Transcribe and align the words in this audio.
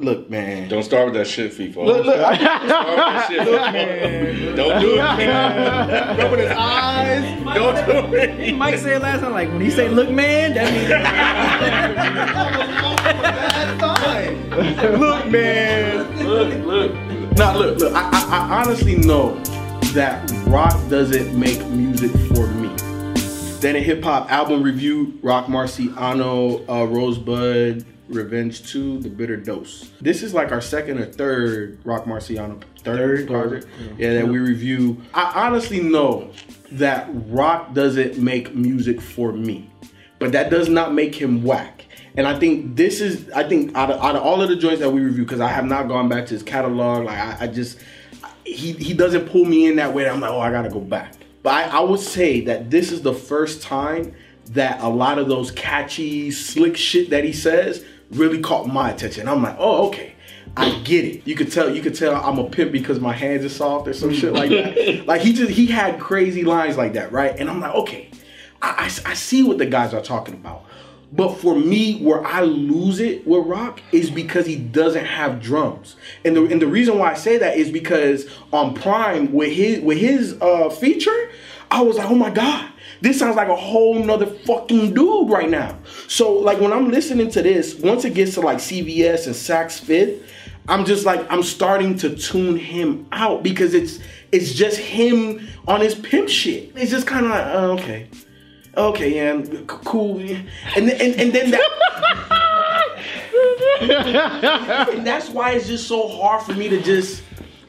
look, 0.00 0.28
man. 0.30 0.68
Don't 0.68 0.82
start 0.82 1.06
with 1.06 1.14
that 1.14 1.26
shit, 1.26 1.52
FIFA. 1.52 1.76
Look, 1.86 2.06
look, 2.06 2.18
I- 2.20 2.36
Don't 2.36 2.66
start 2.68 2.86
with 2.88 2.96
that 2.96 3.28
shit, 3.30 3.40
FIFA. 3.40 4.56
Don't 4.56 4.80
do 4.80 4.92
it, 4.92 4.96
man. 4.96 6.18
Rubbing 6.18 6.38
his 6.40 6.50
eyes. 6.50 7.54
Don't 7.54 7.86
do 8.10 8.14
it. 8.16 8.54
Mike 8.56 8.78
said 8.78 9.02
last 9.02 9.20
time, 9.20 9.32
like 9.32 9.48
when 9.50 9.60
he 9.60 9.70
say 9.70 9.88
"look, 9.88 10.10
man," 10.10 10.54
that 10.54 10.72
means. 10.72 10.88
That. 10.88 11.00
Look, 15.00 15.26
man. 15.30 16.26
Look, 16.26 16.64
look. 16.66 16.92
Nah, 17.36 17.52
look, 17.56 17.78
look. 17.78 17.92
I, 17.94 18.00
I, 18.10 18.26
I 18.58 18.60
honestly 18.62 18.96
know 18.96 19.34
that 19.94 20.30
Roc 20.46 20.72
doesn't 20.88 21.38
make 21.38 21.64
music 21.68 22.10
for 22.34 22.46
me. 22.48 22.68
Then 23.60 23.76
a 23.76 23.80
hip 23.80 24.02
hop 24.02 24.30
album 24.30 24.62
review: 24.62 25.18
Roc 25.22 25.46
Marciano, 25.46 26.62
uh, 26.68 26.86
Rosebudd, 26.86 27.84
Revenge 28.10 28.68
2, 28.70 28.98
The 29.00 29.08
Bitter 29.08 29.36
Dose. 29.36 29.90
This 30.00 30.22
is 30.22 30.34
like 30.34 30.52
our 30.52 30.60
second 30.60 30.98
or 30.98 31.06
third 31.06 31.78
Roc 31.84 32.04
Marciano 32.04 32.62
third, 32.82 33.26
project. 33.28 33.66
Yeah, 33.98 34.14
that 34.14 34.28
we 34.28 34.38
review. 34.38 35.00
I 35.14 35.46
honestly 35.46 35.80
know 35.80 36.30
that 36.72 37.08
Roc 37.12 37.72
doesn't 37.72 38.18
make 38.18 38.54
music 38.54 39.00
for 39.00 39.32
me, 39.32 39.70
but 40.18 40.32
that 40.32 40.50
does 40.50 40.68
not 40.68 40.92
make 40.92 41.14
him 41.14 41.42
whack. 41.42 41.86
And 42.16 42.26
I 42.26 42.38
think 42.38 42.76
this 42.76 43.00
is, 43.00 43.30
I 43.30 43.48
think 43.48 43.74
out 43.76 43.90
of, 43.90 44.02
out 44.02 44.16
of 44.16 44.22
all 44.22 44.42
of 44.42 44.48
the 44.48 44.56
joints 44.56 44.80
that 44.80 44.90
we 44.90 45.00
review, 45.00 45.24
because 45.24 45.40
I 45.40 45.48
have 45.48 45.64
not 45.64 45.86
gone 45.86 46.08
back 46.08 46.26
to 46.26 46.34
his 46.34 46.42
catalog, 46.42 47.04
like 47.04 47.18
I, 47.18 47.44
I 47.44 47.46
just, 47.46 47.78
he, 48.44 48.72
he 48.72 48.92
doesn't 48.94 49.28
pull 49.28 49.44
me 49.44 49.66
in 49.66 49.76
that 49.76 49.94
way. 49.94 50.04
that 50.04 50.12
I'm 50.12 50.20
like, 50.20 50.32
oh, 50.32 50.40
I 50.40 50.50
gotta 50.50 50.70
go 50.70 50.80
back. 50.80 51.14
But 51.42 51.54
I, 51.54 51.78
I 51.78 51.80
would 51.80 52.00
say 52.00 52.40
that 52.42 52.70
this 52.70 52.90
is 52.90 53.02
the 53.02 53.14
first 53.14 53.62
time 53.62 54.14
that 54.50 54.80
a 54.80 54.88
lot 54.88 55.18
of 55.18 55.28
those 55.28 55.52
catchy, 55.52 56.30
slick 56.32 56.76
shit 56.76 57.10
that 57.10 57.22
he 57.22 57.32
says 57.32 57.84
really 58.10 58.40
caught 58.40 58.66
my 58.66 58.90
attention. 58.90 59.28
I'm 59.28 59.42
like, 59.42 59.56
oh, 59.58 59.88
okay. 59.88 60.14
I 60.56 60.78
get 60.80 61.04
it. 61.04 61.26
You 61.26 61.36
could 61.36 61.52
tell. 61.52 61.74
You 61.74 61.80
could 61.80 61.94
tell 61.94 62.14
I'm 62.16 62.38
a 62.38 62.48
pimp 62.50 62.72
because 62.72 62.98
my 62.98 63.12
hands 63.12 63.44
are 63.44 63.48
soft 63.48 63.86
or 63.86 63.92
some 63.92 64.12
shit 64.12 64.32
like 64.32 64.50
that. 64.50 65.04
Like 65.06 65.22
he 65.22 65.32
just 65.32 65.52
he 65.52 65.66
had 65.66 66.00
crazy 66.00 66.42
lines 66.42 66.76
like 66.76 66.94
that, 66.94 67.12
right? 67.12 67.34
And 67.38 67.48
I'm 67.48 67.60
like, 67.60 67.74
okay, 67.74 68.10
I, 68.60 68.90
I, 69.06 69.10
I 69.10 69.14
see 69.14 69.42
what 69.44 69.58
the 69.58 69.66
guys 69.66 69.94
are 69.94 70.02
talking 70.02 70.34
about. 70.34 70.64
But 71.12 71.38
for 71.38 71.56
me, 71.56 72.00
where 72.00 72.24
I 72.24 72.42
lose 72.42 73.00
it 73.00 73.26
with 73.26 73.46
Roc 73.46 73.80
is 73.90 74.10
because 74.10 74.46
he 74.46 74.56
doesn't 74.56 75.04
have 75.04 75.40
drums, 75.40 75.96
and 76.24 76.36
the 76.36 76.44
and 76.46 76.62
the 76.62 76.68
reason 76.68 76.98
why 76.98 77.12
I 77.12 77.14
say 77.14 77.38
that 77.38 77.56
is 77.56 77.70
because 77.70 78.26
on 78.52 78.74
Prime 78.74 79.32
with 79.32 79.52
his 79.52 79.80
with 79.80 79.98
his 79.98 80.36
uh, 80.40 80.68
feature, 80.68 81.30
I 81.70 81.82
was 81.82 81.96
like, 81.96 82.10
oh 82.10 82.14
my 82.14 82.30
god, 82.30 82.69
this 83.00 83.18
sounds 83.18 83.36
like 83.36 83.48
a 83.48 83.56
whole 83.56 83.94
nother 84.02 84.26
fucking 84.26 84.94
dude 84.94 85.30
right 85.30 85.48
now. 85.48 85.76
So 86.08 86.32
like 86.32 86.60
when 86.60 86.72
I'm 86.72 86.90
listening 86.90 87.30
to 87.30 87.42
this, 87.42 87.74
once 87.74 88.04
it 88.04 88.14
gets 88.14 88.34
to 88.34 88.40
like 88.40 88.58
CVS 88.58 89.26
and 89.26 89.34
Sax 89.34 89.78
Fifth, 89.80 90.30
I'm 90.68 90.84
just 90.84 91.04
like 91.04 91.26
I'm 91.30 91.42
starting 91.42 91.96
to 91.98 92.14
tune 92.14 92.56
him 92.56 93.06
out 93.12 93.42
because 93.42 93.74
it's 93.74 93.98
it's 94.32 94.52
just 94.52 94.78
him 94.78 95.48
on 95.66 95.80
his 95.80 95.94
pimp 95.94 96.28
shit. 96.28 96.72
It's 96.76 96.90
just 96.90 97.06
kind 97.06 97.26
of 97.26 97.32
like 97.32 97.46
oh, 97.46 97.72
okay, 97.72 98.08
okay, 98.76 99.14
yeah, 99.16 99.42
cool, 99.66 100.20
and 100.20 100.88
then, 100.88 101.00
and, 101.00 101.14
and 101.20 101.32
then 101.32 101.50
that, 101.50 101.68
and 104.92 105.06
that's 105.06 105.30
why 105.30 105.52
it's 105.52 105.66
just 105.66 105.88
so 105.88 106.06
hard 106.06 106.42
for 106.42 106.52
me 106.52 106.68
to 106.68 106.80
just 106.82 107.22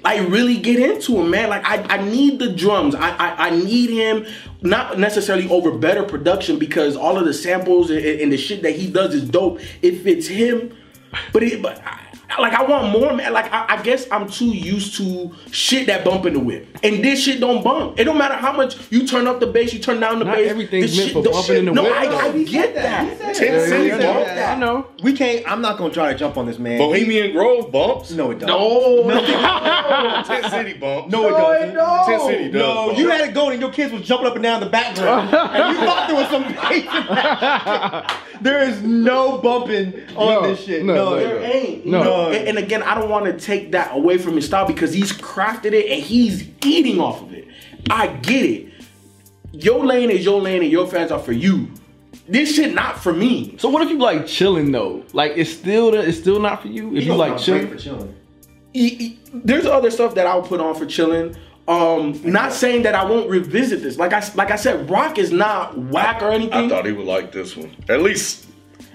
like 0.04 0.28
really 0.30 0.58
get 0.58 0.80
into 0.80 1.20
him, 1.20 1.30
man. 1.30 1.50
Like 1.50 1.64
I, 1.66 1.98
I 1.98 2.04
need 2.04 2.40
the 2.40 2.52
drums. 2.52 2.96
I, 2.96 3.10
I, 3.12 3.48
I 3.48 3.50
need 3.52 3.90
him 3.90 4.26
not 4.62 4.98
necessarily 5.00 5.50
over 5.50 5.72
better 5.72 6.04
production 6.04 6.60
because 6.60 6.96
all 6.96 7.18
of 7.18 7.26
the 7.26 7.34
samples 7.34 7.90
and, 7.90 8.04
and 8.04 8.32
the 8.32 8.38
shit 8.38 8.64
that 8.64 8.76
he 8.76 8.90
does 8.90 9.14
is 9.14 9.30
dope. 9.30 9.60
It 9.82 10.02
fits 10.02 10.28
him, 10.28 10.76
but 11.34 11.44
it 11.44 11.62
but. 11.62 11.82
I, 11.86 12.00
like 12.40 12.54
I 12.54 12.64
want 12.64 12.92
more, 12.92 13.14
man. 13.14 13.34
Like 13.34 13.52
I, 13.52 13.66
I 13.78 13.82
guess 13.82 14.08
I'm 14.12 14.30
too 14.30 14.46
used 14.46 14.96
to 14.98 15.32
shit 15.52 15.88
that 15.88 16.06
bump 16.06 16.26
in 16.26 16.34
the 16.34 16.40
whip, 16.40 16.68
and 16.84 17.04
this 17.04 17.24
shit 17.24 17.40
don't 17.40 17.64
bump. 17.64 18.00
It 18.00 18.06
don't 18.06 18.18
matter 18.18 18.36
how 18.36 18.52
much 18.54 18.78
you 18.92 19.06
turn 19.08 19.28
up 19.28 19.40
the 19.40 19.48
bass, 19.48 19.74
you 19.74 19.80
turn 19.80 20.00
down 20.00 20.20
the 20.20 20.26
Not 20.26 20.36
bass. 20.36 20.50
everything's 20.50 20.96
meant 20.96 21.08
shit, 21.10 21.14
for 21.14 21.24
bumping 21.24 21.44
shit- 21.44 21.58
in 21.58 21.66
the 21.66 21.72
no, 21.74 21.84
whip, 21.84 21.94
I, 21.94 22.06
I 22.08 22.32
though. 22.32 22.44
get 22.46 22.74
that. 22.76 23.20
Tent 23.36 23.70
City 23.70 23.92
I 23.92 23.98
bump. 23.98 24.26
that. 24.26 24.58
I 24.58 24.60
know. 24.60 24.88
We 25.04 25.14
can't. 25.14 25.50
I'm 25.52 25.62
not 25.62 25.78
gonna 25.78 25.94
try 25.94 26.12
to 26.14 26.18
jump 26.18 26.38
on 26.38 26.46
this 26.46 26.60
man. 26.60 26.78
Bohemian 26.78 27.32
Grove 27.34 27.72
bumps. 27.72 28.12
No, 28.12 28.32
it 28.32 28.40
don't. 28.40 28.48
No, 28.48 29.04
no. 29.08 30.24
Tent 30.26 30.46
City 30.52 30.74
bumps. 30.74 31.12
No, 31.12 31.28
it 31.28 31.32
doesn't. 31.32 31.76
no. 31.76 32.04
Tent 32.06 32.22
City 32.24 32.44
does. 32.52 32.54
No, 32.62 32.86
bump. 32.88 32.98
you 32.98 33.10
had 33.10 33.22
it 33.22 33.34
going 33.34 33.54
and 33.54 33.62
your 33.62 33.72
kids 33.72 33.92
was 33.92 34.04
jumping 34.04 34.28
up 34.28 34.36
and 34.36 34.44
down 34.44 34.56
in 34.62 34.66
the 34.66 34.70
background. 34.70 35.30
and 35.34 35.76
you 35.78 35.86
thought 35.86 36.08
there 36.08 36.16
was 36.18 36.30
some 36.30 36.44
bass 36.44 36.86
in 36.86 37.16
that. 37.16 38.18
There 38.42 38.64
is 38.68 38.82
no 38.82 39.38
bumping 39.38 39.94
on 40.16 40.42
No, 40.42 40.48
this 40.48 40.66
shit. 40.66 40.84
no, 40.84 40.96
No, 40.96 41.10
no, 41.12 41.16
There 41.18 41.40
no. 41.42 41.46
ain't. 41.46 41.86
No. 41.86 42.02
No. 42.30 42.32
And, 42.38 42.48
and 42.50 42.58
again, 42.58 42.84
I 42.84 42.96
don't 42.96 43.10
want 43.10 43.26
to 43.26 43.34
take 43.34 43.72
that 43.72 43.96
away 43.96 44.18
from 44.18 44.36
his 44.36 44.46
style 44.46 44.66
because 44.68 44.94
he's 44.94 45.12
crafted 45.14 45.74
it 45.74 45.90
and 45.92 46.02
he's 46.02 46.48
eating 46.66 47.00
off 47.00 47.22
of 47.22 47.34
it. 47.34 47.48
I 47.90 48.08
get 48.08 48.46
it. 48.46 48.68
Your 49.52 49.86
lane 49.86 50.10
is 50.10 50.24
your 50.24 50.40
lane 50.42 50.62
and 50.62 50.72
your 50.72 50.88
fans 50.88 51.12
are 51.12 51.20
for 51.20 51.34
you. 51.34 51.70
This 52.28 52.56
shit 52.56 52.74
not 52.74 52.98
for 53.00 53.12
me. 53.12 53.58
So 53.58 53.68
what 53.70 53.82
if 53.82 53.90
you 53.90 53.98
like 53.98 54.26
chilling 54.28 54.72
though? 54.72 55.04
Like 55.12 55.34
it's 55.36 55.52
still 55.52 55.94
it's 55.94 56.18
still 56.18 56.40
not 56.40 56.62
for 56.62 56.70
you. 56.70 56.96
If 56.96 57.04
you 57.04 57.16
like 57.16 57.38
chilling, 57.38 57.68
for 57.68 57.76
chilling. 57.76 58.16
E- 58.74 58.96
e- 59.00 59.20
There's 59.34 59.66
other 59.66 59.92
stuff 59.92 60.16
that 60.16 60.26
I'll 60.28 60.42
put 60.44 60.62
on 60.62 60.76
for 60.76 60.86
chilling. 60.86 61.36
Um, 61.68 62.20
not 62.24 62.54
saying 62.54 62.84
that 62.84 62.96
I 62.96 63.04
won't 63.04 63.30
revisit 63.30 63.82
this. 63.82 63.98
Like 63.98 64.14
I 64.14 64.24
like 64.36 64.52
I 64.52 64.56
said, 64.56 64.90
Roc 64.90 65.18
is 65.18 65.32
not 65.32 65.78
whack 65.78 66.22
or 66.22 66.30
anything. 66.32 66.54
I 66.54 66.70
thought 66.70 66.86
he 66.86 66.92
would 66.92 67.06
like 67.06 67.32
this 67.32 67.56
one. 67.58 67.76
At 67.90 68.02
least. 68.02 68.48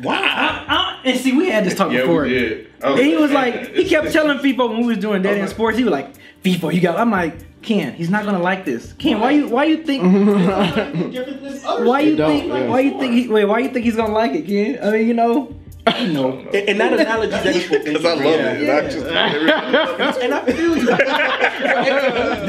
Uh, 0.04 0.98
and 1.04 1.18
see, 1.18 1.32
we 1.32 1.48
had 1.48 1.64
this 1.64 1.74
talk 1.74 1.90
Yeah, 1.92 2.02
before. 2.02 2.22
we 2.22 2.28
did. 2.30 2.66
And 2.82 2.98
he 2.98 3.16
was 3.16 3.30
like, 3.30 3.74
he 3.74 3.88
kept 3.88 4.12
telling 4.12 4.38
people 4.40 4.68
when 4.68 4.80
we 4.80 4.86
was 4.88 4.98
doing 4.98 5.22
Dead 5.22 5.38
End 5.38 5.48
Sports, 5.48 5.78
he 5.78 5.84
was 5.84 5.92
like, 5.92 6.14
FIFO, 6.42 6.72
you 6.74 6.80
got. 6.80 6.98
I'm 6.98 7.10
like, 7.10 7.62
Ken, 7.62 7.94
he's 7.94 8.10
not 8.10 8.24
gonna 8.24 8.38
like 8.38 8.64
this. 8.64 8.92
Ken, 8.94 9.18
why 9.18 9.30
you, 9.32 9.48
why 9.48 9.64
you 9.64 9.78
think, 9.82 10.02
why 11.86 12.00
you 12.00 12.16
think, 12.16 12.52
why 12.68 12.80
you 12.80 12.98
think, 12.98 13.14
he, 13.14 13.28
wait, 13.28 13.44
why 13.46 13.58
you 13.60 13.70
think 13.70 13.84
he's 13.84 13.96
gonna 13.96 14.12
like 14.12 14.32
it, 14.32 14.46
Ken? 14.46 14.78
I 14.86 14.90
mean, 14.92 15.08
you 15.08 15.14
know, 15.14 15.56
you 16.00 16.12
know. 16.12 16.38
And, 16.56 16.69
and 16.70 16.80
that 16.80 16.92
analogy 16.92 17.30
that 17.30 17.54
he 17.54 17.78
Because 17.78 18.04
I 18.04 18.14
love 18.14 18.20
it. 18.22 18.62
And 18.62 18.70
I 18.70 18.91
just, 18.91 19.06
and 20.20 20.34
I 20.34 20.44
feel 20.52 20.76
you. 20.76 20.91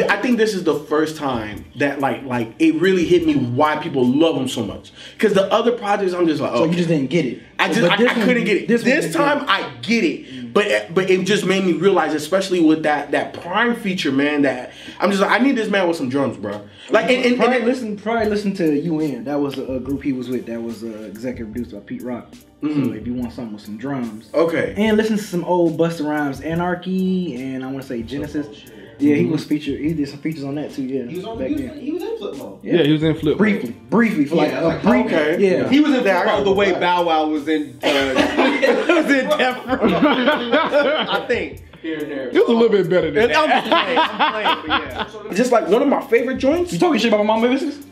I 0.10 0.20
think 0.22 0.38
this 0.38 0.54
is 0.54 0.64
the 0.64 0.80
first 0.82 1.18
time 1.18 1.66
that 1.76 2.00
like 2.00 2.24
like 2.24 2.54
it 2.60 2.76
really 2.76 3.06
hit 3.06 3.26
me 3.26 3.36
why 3.36 3.78
people 3.78 4.06
love 4.06 4.36
him 4.36 4.48
so 4.48 4.66
much. 4.66 4.92
Because 5.14 5.34
the 5.34 5.52
other 5.52 5.72
projects, 5.72 6.14
I'm 6.14 6.28
just 6.28 6.42
like, 6.42 6.52
oh, 6.54 6.60
So 6.60 6.66
you 6.66 6.76
just 6.76 6.90
didn't 6.90 7.10
get 7.10 7.26
it. 7.26 7.42
I 7.60 7.72
just 7.72 7.82
I, 7.84 7.96
I 7.96 8.14
couldn't 8.14 8.46
get 8.46 8.58
it. 8.58 8.68
This, 8.68 8.84
This, 8.84 9.16
one- 9.16 9.38
time 9.38 9.46
I 9.48 9.70
get 9.82 10.04
it, 10.04 10.54
but 10.54 10.94
but 10.94 11.10
it 11.10 11.26
just 11.26 11.46
made 11.46 11.64
me 11.66 11.74
realize, 11.74 12.14
especially 12.14 12.62
with 12.64 12.84
that 12.84 13.12
that 13.12 13.34
prime 13.34 13.76
feature, 13.76 14.12
man. 14.12 14.44
That 14.44 14.72
I'm 15.00 15.10
just 15.10 15.22
like, 15.22 15.32
I 15.32 15.44
need 15.44 15.56
this 15.56 15.70
man 15.70 15.88
with 15.88 15.98
some 15.98 16.10
drums, 16.10 16.38
bro. 16.38 16.68
Like 16.90 17.06
and, 17.06 17.12
and, 17.18 17.26
and 17.26 17.38
Probably 17.38 17.58
it- 17.58 17.66
listen, 17.66 17.98
probably 17.98 18.30
listen 18.30 18.54
to 18.56 18.80
UN. 18.80 19.24
That 19.26 19.40
was 19.40 19.58
a, 19.58 19.66
a 19.74 19.80
group 19.80 20.04
he 20.04 20.14
was 20.14 20.30
with. 20.30 20.46
That 20.46 20.62
was 20.62 20.84
uh, 20.84 20.88
executive 21.12 21.52
produced 21.54 21.74
by 21.76 21.80
Pete 21.82 22.02
Rock. 22.02 22.34
So 22.62 22.68
if 22.94 23.06
you 23.06 23.14
want 23.14 23.34
something 23.34 23.54
with 23.54 23.62
some 23.64 23.78
drums, 23.78 24.30
okay. 24.34 24.74
and 24.78 24.98
listen 24.98 25.16
to 25.18 25.24
some 25.24 25.44
old 25.44 25.78
Busta 25.78 26.04
Rhymes, 26.08 26.42
Anarchy, 26.42 27.36
and 27.36 27.64
I 27.64 27.68
want 27.68 27.82
to 27.84 27.88
say 27.88 28.02
Genesis. 28.02 28.48
Yeah, 29.00 29.14
he 29.14 29.26
was 29.26 29.44
featured. 29.46 29.80
He 29.80 29.94
did 29.94 30.10
some 30.10 30.18
features 30.22 30.44
on 30.44 30.56
that 30.56 30.72
too. 30.74 30.82
Yeah, 30.82 31.06
He 31.06 31.18
was 31.18 31.26
on. 31.26 31.38
back 31.38 31.50
He 31.50 31.54
was, 31.54 31.62
then. 31.62 31.80
he 31.80 31.92
was 31.92 32.02
in 32.02 32.18
Flipmode. 32.18 32.60
yeah, 32.64 32.82
he 32.82 32.92
was 32.94 33.04
in 33.04 33.16
flip. 33.16 33.38
Briefly, 33.38 33.76
briefly 33.92 34.26
for 34.26 34.36
like 34.38 34.50
Yeah, 34.50 34.62
a 34.62 34.66
like, 34.70 34.82
brief. 34.82 35.06
okay. 35.06 35.38
Yeah, 35.40 35.70
He 35.70 35.80
was 35.82 35.94
in 35.94 36.04
Yeah, 36.04 36.26
Flipmode 36.26 36.46
the 36.46 36.52
way. 36.54 36.72
Bow 36.72 37.04
Wow 37.04 37.28
was 37.28 37.48
in. 37.48 37.78
Uh, 37.84 37.86
was 39.04 39.12
in 39.14 39.28
Death 39.38 39.66
Row. 39.68 39.78
I 39.84 41.26
think. 41.28 41.64
Here 41.88 42.00
and 42.00 42.12
there. 42.12 42.28
It 42.28 42.34
was 42.34 42.50
a 42.50 42.52
little 42.52 42.68
bit 42.68 42.90
better 42.90 43.10
than 43.12 43.34
I'm 43.34 43.48
just 43.48 43.68
playing. 43.68 43.98
I'm 43.98 44.34
playing. 44.34 44.68
But 44.68 45.26
yeah. 45.26 45.34
Just 45.34 45.54
like 45.54 45.70
one 45.70 45.82
of 45.82 45.88
my 45.88 46.02
favorite 46.08 46.36
joints. 46.36 46.74
you 46.74 46.80
talking 46.80 47.00
shit 47.00 47.14
about 47.14 47.24
my 47.24 47.34
mama 47.34 47.48
business? 47.48 47.78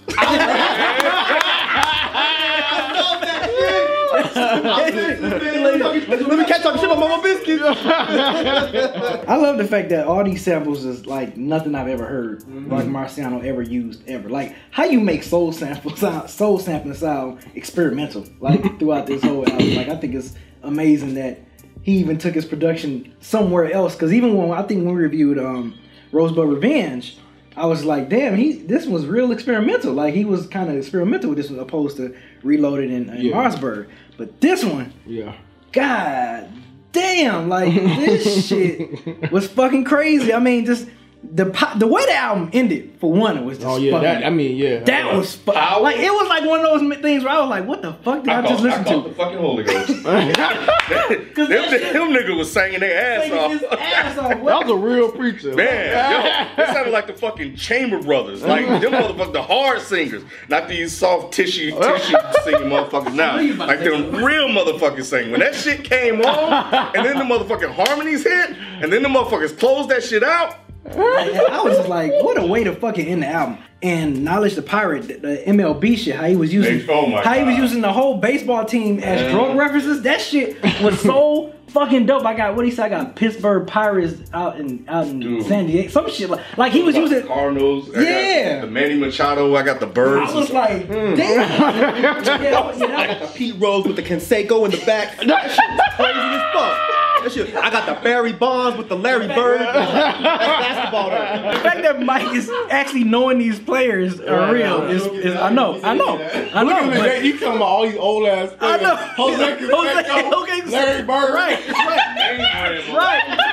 Let 6.06 6.38
me 6.38 6.46
catch 6.46 6.62
talking 6.62 6.82
shit 6.82 6.92
about 6.92 7.00
Mama 7.00 7.24
Biscuit. 7.24 7.62
I 7.64 9.38
love 9.38 9.58
the 9.58 9.66
fact 9.66 9.88
that 9.90 10.08
all 10.08 10.26
these 10.26 10.44
samples 10.44 10.84
is 10.84 11.06
like 11.06 11.38
nothing 11.38 11.74
I've 11.74 11.88
ever 11.88 12.06
heard 12.06 12.42
mm-hmm. 12.42 12.74
like 12.74 12.88
Marciano 12.88 13.46
ever 13.46 13.62
used 13.62 14.06
ever. 14.10 14.28
Like 14.28 14.56
how 14.72 14.84
you 14.84 15.00
make 15.00 15.24
soul 15.24 15.54
sample 15.54 15.96
sound, 15.96 16.30
soul 16.30 16.60
sampling 16.60 16.96
sound 16.96 17.40
experimental 17.56 18.26
like 18.42 18.78
throughout 18.78 19.08
this 19.08 19.24
whole 19.24 19.50
album. 19.50 19.76
Like 19.76 19.88
I 19.88 19.96
think 19.96 20.16
it's 20.16 20.34
amazing 20.64 21.14
that 21.14 21.45
he 21.86 21.98
even 22.00 22.18
took 22.18 22.34
his 22.34 22.46
production 22.46 23.14
somewhere 23.22 23.72
else. 23.72 23.94
Because 23.94 24.12
even 24.12 24.36
when 24.36 24.50
I 24.58 24.64
think 24.64 24.84
when 24.84 24.96
we 24.96 25.02
reviewed 25.04 25.38
um, 25.38 25.78
Rosebudd 26.12 26.52
Revenge, 26.52 27.20
I 27.56 27.68
was 27.68 27.86
like, 27.86 28.10
damn, 28.10 28.36
he 28.36 28.54
this 28.54 28.88
was 28.88 29.06
real 29.06 29.32
experimental. 29.32 29.94
Like 29.94 30.16
he 30.16 30.26
was 30.26 30.48
kind 30.48 30.68
of 30.68 30.76
experimental 30.76 31.30
with 31.30 31.38
this 31.38 31.52
as 31.52 31.58
opposed 31.60 31.98
to 31.98 32.16
Reloaded 32.42 32.90
and, 32.90 33.10
and 33.12 33.22
Yeah. 33.24 33.36
Marcberg. 33.36 33.88
But 34.18 34.42
this 34.42 34.66
one, 34.66 34.92
Yeah. 35.06 35.36
God 35.72 36.50
damn, 36.92 37.50
like 37.50 37.72
this 37.74 38.48
shit 38.48 39.32
was 39.32 39.48
fucking 39.48 39.84
crazy. 39.84 40.34
I 40.34 40.40
mean, 40.40 40.66
just 40.66 40.88
the 41.34 41.46
the 41.78 41.88
way 41.88 42.06
the 42.06 42.14
album 42.16 42.50
ended 42.54 42.94
for 43.00 43.12
one, 43.12 43.38
it 43.38 43.44
was 43.44 43.58
just 43.58 43.68
Oh 43.70 43.78
yeah, 43.78 43.92
fucking- 43.92 44.04
that 44.04 44.26
I 44.26 44.30
mean 44.30 44.56
yeah. 44.58 44.80
that 44.84 45.14
was 45.16 45.36
fu- 45.36 45.52
Power. 45.52 45.82
like 45.82 45.98
it 45.98 46.12
was 46.12 46.28
like 46.28 46.46
one 46.46 46.60
of 46.66 46.66
those 46.82 47.02
things 47.02 47.24
where 47.24 47.34
I 47.34 47.40
was 47.40 47.50
like, 47.50 47.66
what 47.66 47.82
the 47.82 47.94
fuck 47.94 48.24
did 48.24 48.34
I, 48.34 48.40
I, 48.44 48.48
just 48.48 48.62
called, 48.64 48.66
I 48.74 48.80
listen 48.80 49.04
to? 49.04 49.10
the 49.10 49.16
fucking 49.16 49.38
Holy 49.38 49.64
Ghost. 49.64 49.88
them, 50.04 50.04
that 50.04 51.36
them, 51.36 51.70
shit- 51.70 51.94
niggas 51.94 52.38
was 52.38 52.52
singing 52.52 52.80
their 52.80 52.96
ass 53.20 53.24
Taking 53.30 53.50
his 53.50 53.64
off. 53.64 53.80
ass 53.80 54.18
off. 54.18 54.30
that 54.30 54.42
was 54.44 54.70
a 54.70 54.76
real 54.76 55.12
preacher. 55.12 55.54
Man, 55.56 56.58
yo, 56.58 56.64
it 56.64 56.68
sounded 56.74 56.92
like 56.92 57.08
the 57.08 57.14
fucking 57.14 57.56
Chamber 57.56 58.02
Brothers. 58.02 58.44
Like, 58.44 58.68
them 58.82 58.92
motherfuckers, 58.94 59.34
the 59.34 59.42
hard 59.44 59.82
singers. 59.82 60.24
Not 60.50 60.68
these 60.68 60.96
soft 60.96 61.34
tissue, 61.34 61.72
tissue 61.72 62.16
singing 62.44 62.70
motherfuckers 62.70 63.14
now. 63.16 63.40
you 63.40 63.54
about 63.56 63.68
Like, 63.70 63.80
them 63.80 64.24
real 64.24 64.48
motherfuckers 64.50 65.06
singing. 65.06 65.32
When 65.32 65.40
that 65.42 65.56
shit 65.56 65.84
came 65.84 66.22
on, 66.22 66.96
and 66.96 67.06
then 67.06 67.18
the 67.18 67.24
motherfucking 67.26 67.72
harmonies 67.74 68.24
hit, 68.24 68.52
and 68.82 68.92
then 68.92 69.04
the 69.04 69.10
motherfuckers 69.10 69.58
closed 69.58 69.90
that 69.90 70.04
shit 70.04 70.24
out. 70.24 70.56
I 70.92 71.62
was 71.64 71.78
just 71.78 71.90
like, 71.90 72.12
what 72.22 72.38
a 72.42 72.46
way 72.46 72.64
to 72.64 72.76
fucking 72.76 73.08
end 73.08 73.24
the 73.24 73.28
album. 73.28 73.58
And 73.82 74.24
Knowledge 74.24 74.56
the 74.56 74.62
Pirate, 74.62 75.22
the, 75.22 75.44
MLB 75.48 75.98
shit, 75.98 76.16
how 76.16 76.26
he 76.26 76.36
was 76.36 76.54
using, 76.54 76.88
oh 76.90 77.22
how 77.22 77.34
he 77.34 77.44
was 77.44 77.56
using 77.58 77.82
the 77.82 77.92
whole 77.92 78.18
baseball 78.18 78.66
team 78.66 79.00
as 79.00 79.32
drug 79.32 79.58
references. 79.58 80.04
That 80.04 80.22
shit 80.22 80.62
was 80.82 81.00
so 81.02 81.54
fucking 81.68 82.06
dope. 82.06 82.26
I 82.26 82.34
got 82.36 82.56
what 82.56 82.66
he 82.66 82.72
said. 82.72 82.86
I 82.86 82.90
got 82.90 83.16
Pittsburgh 83.16 83.68
Pirates 83.68 84.30
out 84.34 84.60
in 84.60 84.86
out 84.88 85.08
in 85.08 85.20
Dude. 85.20 85.46
San 85.46 85.68
Diego. 85.68 85.90
Some 85.90 86.10
shit 86.10 86.30
like 86.30 86.58
like 86.58 86.72
he 86.72 86.82
was 86.82 86.96
using. 86.96 87.28
Cardinals. 87.28 87.90
Yeah. 87.94 88.62
the 88.62 88.68
Manny 88.68 88.96
Machado. 88.96 89.56
I 89.56 89.64
got 89.64 89.80
the 89.80 89.88
birds. 89.88 90.32
I 90.32 90.36
was 90.36 90.50
like, 90.52 90.86
hmm. 90.86 90.94
damn. 90.94 91.18
yeah, 91.18 92.22
yeah, 92.42 92.72
that- 92.78 93.36
Pete 93.36 93.56
Rose 93.60 93.86
with 93.86 93.98
the 93.98 94.04
Canseco 94.04 94.66
in 94.66 94.72
the 94.72 94.84
back. 94.86 95.18
That 95.18 95.52
shit 95.52 95.70
was 95.70 95.96
crazy 95.96 96.20
as 96.20 96.54
fuck. 96.54 96.85
That 97.26 97.32
shit, 97.32 97.56
I 97.56 97.72
got 97.72 97.88
the 97.88 98.00
Barry 98.04 98.34
Bonds 98.34 98.78
with 98.78 98.88
the 98.88 98.96
Larry 98.96 99.28
Bird. 99.28 99.60
That's 99.60 99.92
basketball. 99.92 101.10
though. 101.10 101.54
the 101.54 101.60
fact 101.60 101.82
that 101.82 102.00
Mike 102.00 102.36
is 102.36 102.52
actually 102.70 103.04
knowing 103.04 103.40
these 103.40 103.58
players 103.58 104.20
are 104.20 104.54
real 104.54 104.84
is, 104.84 105.08
is 105.08 105.36
I 105.36 105.50
know, 105.50 105.82
I 105.82 105.96
know, 105.96 106.20
I 106.20 106.62
Look 106.62 106.70
know. 106.70 106.82
at 106.82 106.94
but- 106.94 106.98
that. 107.00 107.26
You 107.26 107.40
talking 107.40 107.56
about 107.56 107.64
all 107.64 107.84
these 107.88 107.98
old 107.98 108.28
ass 108.28 108.54
I 108.62 108.78
know. 108.78 108.96
Jose 108.96 109.58
Jose, 109.60 110.04
Canseco, 110.04 110.44
okay, 110.44 110.62
Larry 110.70 111.02
Bird. 111.02 111.34
Right, 111.34 111.68
right, 111.70 112.94
right. 112.94 113.46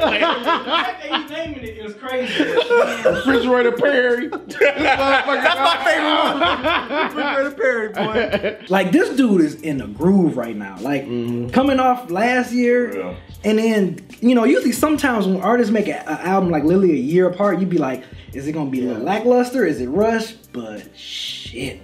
Like, 0.00 1.00
he's 1.00 1.30
naming 1.30 1.64
it 1.64 1.78
is 1.78 1.94
crazy. 1.94 2.44
Refrigerator 2.44 3.72
Perry. 3.72 4.28
That's 4.28 4.50
my 5.58 5.82
favorite 5.84 6.14
one. 6.20 7.48
Refrigerator 7.48 7.50
Perry, 7.56 7.88
boy. 8.58 8.66
Like 8.68 8.92
this 8.92 9.16
dude 9.16 9.40
is 9.40 9.54
in 9.62 9.80
a 9.80 9.86
groove 9.86 10.36
right 10.36 10.56
now. 10.56 10.78
Like 10.80 11.04
mm-hmm. 11.04 11.48
coming 11.50 11.80
off 11.80 12.10
last 12.10 12.52
year, 12.52 12.89
Yeah. 12.96 13.14
and 13.44 13.58
then 13.58 14.06
you 14.20 14.34
know 14.34 14.44
usually 14.44 14.72
sometimes 14.72 15.26
when 15.26 15.40
artists 15.40 15.72
make 15.72 15.88
an 15.88 16.02
album 16.06 16.50
like 16.50 16.64
literally 16.64 16.92
a 16.92 17.02
year 17.02 17.28
apart, 17.28 17.60
you'd 17.60 17.70
be 17.70 17.78
like, 17.78 18.04
is 18.32 18.46
it 18.46 18.52
gonna 18.52 18.70
be 18.70 18.86
a 18.88 18.94
lackluster? 18.94 19.64
Is 19.64 19.80
it 19.80 19.88
rush? 19.88 20.32
But 20.52 20.96
shit. 20.96 21.80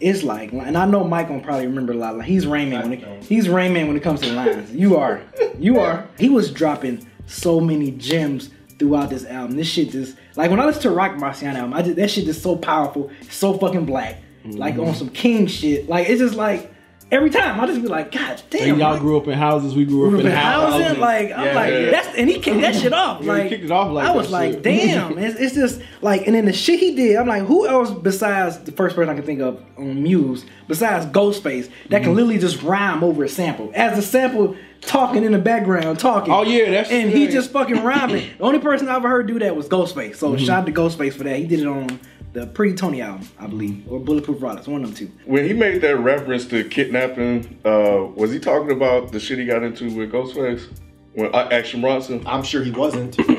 It's 0.00 0.24
like, 0.24 0.52
and 0.52 0.76
I 0.76 0.84
know 0.86 1.04
Mike 1.04 1.28
gonna 1.28 1.42
probably 1.42 1.66
remember 1.68 1.92
a 1.92 1.96
lot. 1.96 2.16
Like 2.16 2.26
he's 2.26 2.44
Raymond 2.46 2.82
when 2.82 2.92
it, 2.92 3.24
he's 3.24 3.48
Raymond 3.48 3.86
when 3.86 3.96
it 3.96 4.02
comes 4.02 4.20
to 4.22 4.28
the 4.30 4.34
lines. 4.34 4.72
You 4.72 4.96
are, 4.96 5.22
you 5.58 5.78
are. 5.78 6.08
He 6.18 6.28
was 6.28 6.50
dropping 6.50 7.06
so 7.26 7.60
many 7.60 7.92
gems 7.92 8.50
throughout 8.80 9.10
this 9.10 9.24
album. 9.24 9.56
This 9.56 9.68
shit 9.68 9.90
just 9.90 10.16
like 10.34 10.50
when 10.50 10.58
I 10.58 10.64
listen 10.64 10.82
to 10.82 10.90
Roc 10.90 11.12
Marciano 11.12 11.54
album, 11.54 11.74
I 11.74 11.82
just 11.82 11.96
that 11.96 12.10
shit 12.10 12.24
just 12.24 12.42
so 12.42 12.56
powerful, 12.56 13.12
so 13.30 13.56
fucking 13.56 13.84
black, 13.86 14.18
like 14.44 14.76
on 14.76 14.92
some 14.96 15.08
king 15.10 15.46
shit. 15.46 15.88
Like 15.88 16.08
it's 16.08 16.20
just 16.20 16.34
like 16.34 16.71
every 17.12 17.30
time 17.30 17.60
I 17.60 17.66
just 17.66 17.80
be 17.80 17.86
like, 17.86 18.10
God 18.10 18.42
damn, 18.50 18.70
And 18.70 18.78
y'all 18.80 18.92
Mike. 18.94 19.00
grew 19.00 19.16
up 19.18 19.28
in 19.28 19.34
houses. 19.34 19.76
We 19.76 19.84
grew 19.84 20.08
up 20.08 20.14
in 20.14 20.26
up 20.26 20.26
in 20.26 20.32
houses. 20.32 20.82
housing, 20.86 21.00
like 21.00 21.30
I'm 21.30 21.54
like 21.54 21.72
yeah. 21.72 21.90
that's 21.90 22.08
and 22.18 22.28
he 22.28 22.40
kicked 22.40 22.60
that 22.62 22.74
shit 22.74 22.92
off. 22.92 23.22
Yeah, 23.22 23.34
he 23.34 23.40
like 23.42 23.48
kicked 23.50 23.64
it 23.64 23.70
off 23.70 23.92
like 23.92 24.08
I 24.08 24.10
was 24.10 24.26
that 24.26 24.32
like, 24.32 24.52
shit. 24.54 24.62
damn, 24.62 25.18
it's, 25.18 25.38
it's 25.38 25.54
just 25.54 25.80
like 26.00 26.26
and 26.26 26.34
then 26.34 26.46
the 26.46 26.52
shit 26.52 26.80
he 26.80 26.96
did, 26.96 27.16
I'm 27.16 27.28
like, 27.28 27.44
who 27.44 27.68
else 27.68 27.90
besides 27.92 28.58
the 28.60 28.72
first 28.72 28.96
person 28.96 29.10
I 29.10 29.14
can 29.14 29.22
think 29.24 29.40
of 29.40 29.62
on 29.78 30.02
Muse, 30.02 30.44
besides 30.66 31.06
Ghostface, 31.06 31.68
that 31.90 32.00
Mm-hmm. 32.00 32.04
can 32.04 32.14
literally 32.14 32.38
just 32.38 32.62
rhyme 32.62 33.04
over 33.04 33.22
a 33.24 33.28
sample. 33.28 33.70
As 33.74 33.94
the 33.96 34.02
sample 34.02 34.56
talking 34.80 35.22
in 35.22 35.30
the 35.30 35.38
background, 35.38 36.00
talking. 36.00 36.32
Oh, 36.32 36.42
yeah, 36.42 36.64
that's- 36.70 36.90
and 36.90 37.08
he 37.10 37.28
just 37.28 37.52
fucking 37.52 37.84
rhyming. 37.84 38.30
the 38.38 38.42
only 38.42 38.58
person 38.58 38.88
I 38.88 38.96
ever 38.96 39.08
heard 39.08 39.28
do 39.28 39.38
that 39.38 39.54
was 39.54 39.68
Ghostface. 39.68 40.16
So 40.16 40.32
Mm-hmm. 40.32 40.44
shout 40.44 40.60
out 40.60 40.66
to 40.66 40.72
Ghostface 40.72 41.12
for 41.12 41.22
that. 41.24 41.36
He 41.36 41.46
did 41.46 41.60
it 41.60 41.66
on 41.68 42.00
the 42.32 42.46
Pretty 42.46 42.74
Toney 42.74 43.02
album, 43.02 43.28
I 43.38 43.46
believe, 43.46 43.84
or 43.90 44.00
Bulletproof 44.00 44.40
Products, 44.40 44.66
one 44.66 44.82
of 44.84 44.96
them 44.96 45.08
two. 45.08 45.12
when 45.26 45.44
he 45.44 45.52
made 45.52 45.82
that 45.82 45.98
reference 45.98 46.46
to 46.46 46.64
kidnapping, 46.68 47.58
uh, 47.64 48.06
was 48.14 48.32
he 48.32 48.38
talking 48.38 48.70
about 48.70 49.12
the 49.12 49.20
shit 49.20 49.38
he 49.38 49.44
got 49.44 49.62
into 49.62 49.94
with 49.94 50.12
Ghostface? 50.12 50.66
When 51.14 51.34
uh, 51.34 51.46
Action 51.52 51.82
Bronson 51.82 52.22
I'm 52.26 52.42
sure 52.42 52.64
he 52.64 52.70
wasn't. 52.70 53.14
said 53.16 53.26
I 53.26 53.36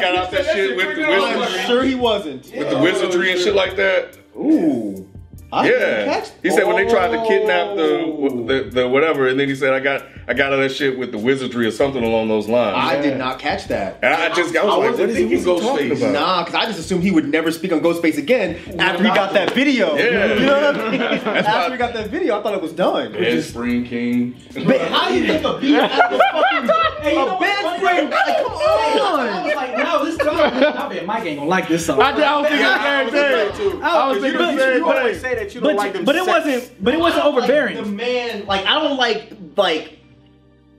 got 0.00 0.14
out 0.14 0.30
that 0.30 0.46
shit 0.52 0.76
with 0.76 0.94
the 0.96 1.04
I'm 1.04 1.66
sure 1.66 1.82
he 1.82 1.96
wasn't. 1.96 2.44
with 2.52 2.70
the 2.70 2.78
wizardry 2.78 3.32
and 3.32 3.40
shit 3.40 3.56
like 3.56 3.74
that. 3.76 4.16
Ooh. 4.36 5.08
I 5.54 5.68
Yeah, 5.70 6.04
catch- 6.06 6.30
he 6.42 6.50
said 6.50 6.66
when 6.66 6.76
they 6.76 6.90
tried 6.90 7.08
to 7.12 7.24
kidnap 7.26 7.68
Oh. 7.78 8.28
the, 8.46 8.64
the 8.64 8.70
the 8.70 8.88
whatever, 8.88 9.28
and 9.28 9.38
then 9.38 9.48
he 9.48 9.54
said 9.54 9.72
I 9.72 9.80
got 9.80 10.02
I 10.26 10.34
got 10.34 10.52
out 10.52 10.56
that 10.56 10.70
shit 10.72 10.98
with 10.98 11.12
the 11.12 11.18
wizardry 11.18 11.66
or 11.66 11.70
something 11.70 12.02
along 12.02 12.28
those 12.28 12.48
lines. 12.48 12.76
I 12.76 13.00
did 13.00 13.18
not 13.18 13.38
catch 13.38 13.68
that. 13.68 13.98
and 14.02 14.12
I 14.12 14.28
just 14.34 14.56
I 14.56 14.64
was 14.64 14.72
I 14.74 14.76
like, 14.76 14.90
wasn't 14.90 14.98
what 15.00 15.10
is 15.10 15.16
he 15.16 15.28
thinking 15.28 15.44
talking 15.44 15.90
Ghostface. 15.90 15.98
about? 15.98 16.12
Nah, 16.12 16.44
because 16.44 16.54
I 16.54 16.66
just 16.66 16.78
assumed 16.80 17.02
he 17.02 17.10
would 17.10 17.28
never 17.28 17.50
speak 17.52 17.72
on 17.72 17.80
Ghostface 17.80 18.18
again 18.18 18.56
after 18.80 19.02
he 19.04 19.10
got 19.10 19.32
that 19.34 19.52
video. 19.52 19.94
Yeah. 19.96 20.34
You 20.34 20.46
know 20.46 20.72
what 20.72 20.80
I 20.80 20.90
mean? 20.90 21.00
after 21.02 21.50
why- 21.50 21.70
he 21.70 21.76
got 21.76 21.92
that 21.94 22.08
video, 22.10 22.38
I 22.38 22.42
thought 22.42 22.54
it 22.54 22.62
was 22.62 22.72
done. 22.72 23.14
Ed 23.14 23.42
Spring 23.42 23.84
King. 23.84 24.34
But 24.66 24.80
how 24.80 25.08
do 25.08 25.14
you 25.18 25.26
think 25.26 25.44
a 25.44 25.58
beat 25.60 25.76
out 25.76 26.12
of 26.12 26.18
a 26.18 26.22
fucking 26.32 27.18
a 27.18 27.38
bed 27.38 27.80
frame? 27.80 28.10
Like, 28.10 28.36
come 28.36 28.52
on! 28.52 29.20
I 29.28 29.38
on. 29.38 29.44
was 29.44 29.54
like, 29.54 29.76
no, 29.76 30.04
this 30.04 30.16
song. 30.16 30.36
I 30.40 30.88
bet 30.88 31.06
Mike 31.06 31.24
ain't 31.26 31.38
gonna 31.38 31.50
like 31.50 31.68
this 31.68 31.84
song. 31.86 32.00
I, 32.00 32.10
I 32.12 32.40
was 32.40 32.48
thinking 32.48 32.62
the 32.66 33.08
same 33.08 33.10
thing. 33.10 33.82
I 33.82 34.08
was 34.08 34.20
thinking 34.20 34.38
the 34.40 34.56
same 34.56 34.84
thing. 35.12 35.20
say 35.20 35.34
that 35.34 35.43
you 35.52 35.60
but, 35.60 36.04
but 36.04 36.16
it 36.16 36.26
wasn't. 36.26 36.84
But 36.84 36.94
it 36.94 37.00
wasn't 37.00 37.22
I 37.22 37.24
don't 37.26 37.34
like 37.34 37.44
overbearing. 37.44 37.76
the 37.76 37.84
man, 37.84 38.46
like 38.46 38.64
I 38.66 38.74
don't 38.80 38.96
like 38.96 39.32
like 39.56 39.98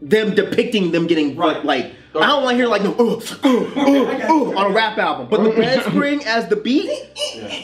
them 0.02 0.34
depicting 0.36 0.92
them 0.92 1.08
getting 1.08 1.36
Right. 1.36 1.64
like. 1.66 1.92
I 2.18 2.28
don't 2.28 2.44
want 2.44 2.54
to 2.54 2.58
hear 2.58 2.68
like 2.68 2.82
no 2.82 2.92
ooh, 2.98 3.22
ooh, 3.46 3.68
uh, 3.76 4.58
on 4.58 4.72
a 4.72 4.74
rap 4.74 4.98
album, 4.98 5.28
but 5.30 5.44
the 5.44 5.50
bed 5.62 5.84
spring 5.84 6.24
as 6.26 6.48
the 6.48 6.56
beat, 6.56 6.90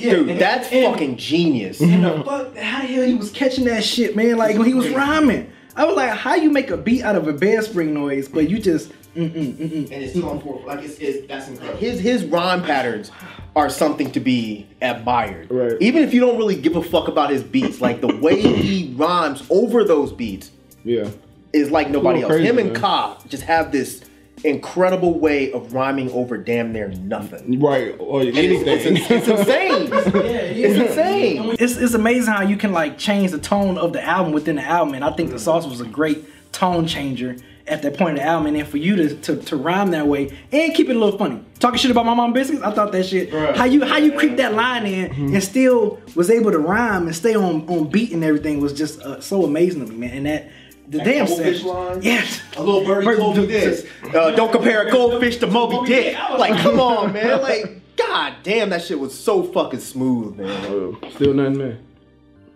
dude, 0.01 0.38
that's 0.38 0.68
fucking 0.68 1.15
genius. 1.15 1.80
And 1.80 2.03
the 2.03 2.21
fuck, 2.25 2.57
how 2.57 2.81
the 2.81 2.88
hell 2.88 3.06
he 3.06 3.15
was 3.15 3.31
catching 3.31 3.63
that 3.65 3.81
shit, 3.81 4.13
man? 4.13 4.36
Like 4.36 4.57
when 4.57 4.68
he 4.68 4.74
was 4.74 4.89
rhyming, 4.89 5.50
I 5.77 5.86
was 5.86 5.95
like, 5.95 6.09
how 6.12 6.36
you 6.36 6.50
make 6.50 6.69
a 6.69 6.75
beat 6.75 7.01
out 7.04 7.15
of 7.15 7.30
a 7.30 7.33
bed 7.33 7.63
spring 7.63 7.94
noise, 7.94 8.27
but 8.27 8.50
you 8.50 8.59
just 8.59 8.92
mm 9.15 9.29
mm 9.29 9.53
mm 9.55 9.69
mm. 9.69 9.91
and 9.91 10.03
it's 10.03 10.15
on 10.23 10.39
for 10.41 10.61
like 10.65 10.83
it's, 10.83 10.97
it's 10.99 11.27
that's 11.27 11.47
incredible. 11.49 11.79
His 11.79 11.99
his 11.99 12.25
rhyme 12.25 12.63
patterns 12.63 13.11
are 13.55 13.69
something 13.69 14.11
to 14.11 14.19
be 14.19 14.67
admired. 14.81 15.51
Right. 15.51 15.73
Even 15.81 16.03
if 16.03 16.13
you 16.13 16.21
don't 16.21 16.37
really 16.37 16.55
give 16.55 16.75
a 16.77 16.81
fuck 16.83 17.07
about 17.09 17.29
his 17.29 17.43
beats, 17.43 17.81
like 17.81 17.99
the 18.01 18.15
way 18.17 18.39
he 18.41 18.93
rhymes 18.95 19.43
over 19.49 19.83
those 19.83 20.13
beats 20.13 20.51
Yeah. 20.85 21.09
is 21.51 21.69
like 21.69 21.89
nobody 21.89 22.21
else. 22.21 22.31
crazy, 22.31 22.47
Him 22.47 22.57
and 22.59 22.71
man. 22.71 22.81
Ka 22.81 23.17
just 23.27 23.43
have 23.43 23.73
this 23.73 24.01
incredible 24.44 25.19
way 25.19 25.51
of 25.51 25.73
rhyming 25.73 26.09
over 26.11 26.37
damn 26.37 26.71
near 26.73 26.87
nothing. 26.87 27.59
Right. 27.59 27.94
Or 27.99 28.23
It's, 28.23 28.37
anything. 28.37 28.95
it's 28.97 29.27
insane. 29.27 29.87
Yeah. 30.23 30.68
It's 30.68 30.89
insane. 30.89 31.56
It's, 31.59 31.77
it's 31.77 31.94
amazing 31.94 32.33
how 32.33 32.41
you 32.44 32.56
can 32.57 32.71
like 32.71 32.97
change 32.97 33.31
the 33.31 33.37
tone 33.39 33.77
of 33.77 33.94
the 33.94 34.01
album 34.03 34.31
within 34.33 34.56
the 34.56 34.63
album, 34.63 34.94
and 34.94 35.03
I 35.03 35.11
think 35.11 35.31
the 35.31 35.39
sauce 35.39 35.68
was 35.68 35.81
a 35.81 35.85
great 35.85 36.23
tone 36.51 36.85
changer 36.87 37.35
at 37.68 37.81
that 37.83 37.97
point 37.97 38.11
in 38.11 38.15
the 38.15 38.23
album, 38.23 38.47
and 38.47 38.56
then 38.56 38.65
for 38.65 38.77
you 38.77 38.95
to, 38.95 39.15
to, 39.15 39.35
to 39.37 39.56
rhyme 39.56 39.91
that 39.91 40.07
way 40.07 40.35
and 40.51 40.73
keep 40.73 40.89
it 40.89 40.95
a 40.95 40.99
little 40.99 41.18
funny. 41.18 41.44
Talking 41.59 41.77
shit 41.77 41.91
about 41.91 42.06
my 42.06 42.13
mom 42.13 42.33
biscuits, 42.33 42.63
I 42.63 42.71
thought 42.71 42.91
that 42.91 43.06
shit. 43.06 43.31
How 43.56 43.65
you 43.65 43.85
how 43.85 43.97
you 43.97 44.13
creep 44.13 44.37
that 44.37 44.53
line 44.53 44.85
in 44.85 45.33
and 45.33 45.44
still 45.44 45.99
was 46.15 46.30
able 46.30 46.51
to 46.51 46.59
rhyme 46.59 47.06
and 47.07 47.15
stay 47.15 47.35
on 47.35 47.68
on 47.69 47.87
beat 47.89 48.11
and 48.11 48.23
everything 48.23 48.59
was 48.59 48.73
just 48.73 48.99
uh, 49.01 49.21
so 49.21 49.45
amazing 49.45 49.85
to 49.85 49.91
me, 49.91 49.97
man. 50.07 50.18
And 50.18 50.25
that 50.25 50.49
the 50.89 50.97
damn 50.99 51.25
goldfish 51.27 51.59
set- 51.59 51.68
line? 51.68 52.01
yes. 52.01 52.41
A 52.57 52.63
little 52.63 52.83
birdie 52.83 53.06
Bird- 53.06 53.18
told 53.19 53.37
me 53.37 53.45
this. 53.45 53.85
Uh, 54.13 54.31
don't 54.31 54.51
compare 54.51 54.87
a 54.87 54.91
goldfish 54.91 55.37
to 55.37 55.47
Moby 55.47 55.87
Dick. 55.87 56.18
Like, 56.37 56.59
come 56.61 56.80
on, 56.80 57.13
man. 57.13 57.41
Like, 57.41 57.95
god 57.95 58.33
damn, 58.44 58.71
that 58.71 58.81
shit 58.83 58.99
was 58.99 59.18
so 59.18 59.44
fucking 59.44 59.80
smooth, 59.80 60.35
man. 60.37 60.97
Still 61.11 61.33
nothing, 61.33 61.57
man. 61.59 61.80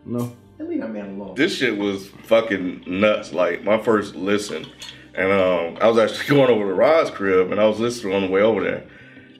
No. 0.05 0.35
Leave 0.59 0.79
that 0.81 0.91
man 0.91 1.19
alone. 1.19 1.35
This 1.35 1.55
shit 1.55 1.77
was 1.77 2.07
fucking 2.23 2.83
nuts. 2.87 3.33
Like 3.33 3.63
my 3.63 3.77
first 3.77 4.15
listen, 4.15 4.65
and 5.13 5.31
um, 5.31 5.77
I 5.81 5.87
was 5.87 5.97
actually 5.97 6.27
going 6.37 6.49
over 6.49 6.67
to 6.69 6.73
Rod's 6.73 7.09
crib, 7.09 7.51
and 7.51 7.59
I 7.59 7.65
was 7.65 7.79
listening 7.79 8.15
on 8.15 8.21
the 8.23 8.29
way 8.29 8.41
over 8.41 8.63
there. 8.63 8.83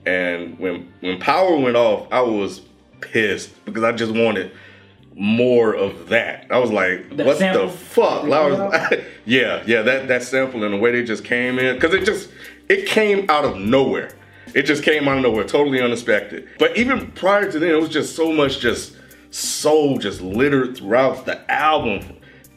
And 0.05 0.60
when 0.60 0.91
when 1.00 1.19
power 1.19 1.55
went 1.57 1.77
off, 1.77 2.07
I 2.12 2.22
was 2.22 2.62
pissed 3.01 3.63
because 3.65 3.84
I 3.84 3.91
just 3.91 4.13
wanted 4.13 4.51
more 5.15 5.74
of 5.74 6.10
that. 6.10 6.48
I 6.51 6.60
was 6.60 6.72
like, 6.72 7.15
That 7.15 7.25
"What 7.25 7.38
sample? 7.38 7.67
the 7.67 7.72
fuck?" 7.74 8.24
I 8.25 8.50
was, 8.50 9.00
yeah, 9.25 9.63
yeah, 9.65 9.81
that 9.84 10.07
that 10.10 10.24
sample 10.24 10.63
and 10.63 10.74
the 10.74 10.77
way 10.77 10.91
they 10.91 11.03
just 11.03 11.24
came 11.24 11.57
in 11.60 11.75
because 11.75 11.93
it 11.93 12.05
just 12.05 12.29
it 12.67 12.88
came 12.88 13.29
out 13.29 13.45
of 13.45 13.57
nowhere. 13.57 14.12
It 14.53 14.63
just 14.63 14.84
came 14.84 15.07
out 15.07 15.17
of 15.17 15.24
nowhere, 15.24 15.43
totally 15.43 15.81
unexpected. 15.81 16.48
But 16.60 16.77
even 16.77 17.12
prior 17.12 17.51
to 17.51 17.60
then, 17.60 17.72
it 17.72 17.79
was 17.79 17.89
just 17.89 18.15
so 18.15 18.31
much 18.31 18.60
just 18.60 18.95
soul 19.36 19.98
just 19.98 20.22
littered 20.22 20.77
throughout 20.77 21.25
the 21.25 21.50
album. 21.51 22.01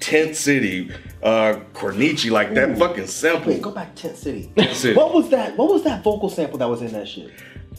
Tent 0.00 0.36
City, 0.36 0.92
uh, 1.24 1.56
Cornici, 1.74 2.30
like 2.30 2.54
that 2.54 2.68
Ooh. 2.70 2.76
fucking 2.76 3.08
sample. 3.08 3.52
Wait, 3.52 3.60
go 3.60 3.72
back 3.72 3.96
to 3.96 4.02
Tent 4.02 4.16
City. 4.16 4.48
City. 4.72 4.94
What 4.96 5.12
was 5.12 5.28
that? 5.30 5.56
What 5.56 5.72
was 5.72 5.82
that 5.82 6.04
vocal 6.04 6.28
sample 6.30 6.56
that 6.58 6.68
was 6.68 6.82
in 6.82 6.92
that 6.92 7.08
shit? 7.08 7.32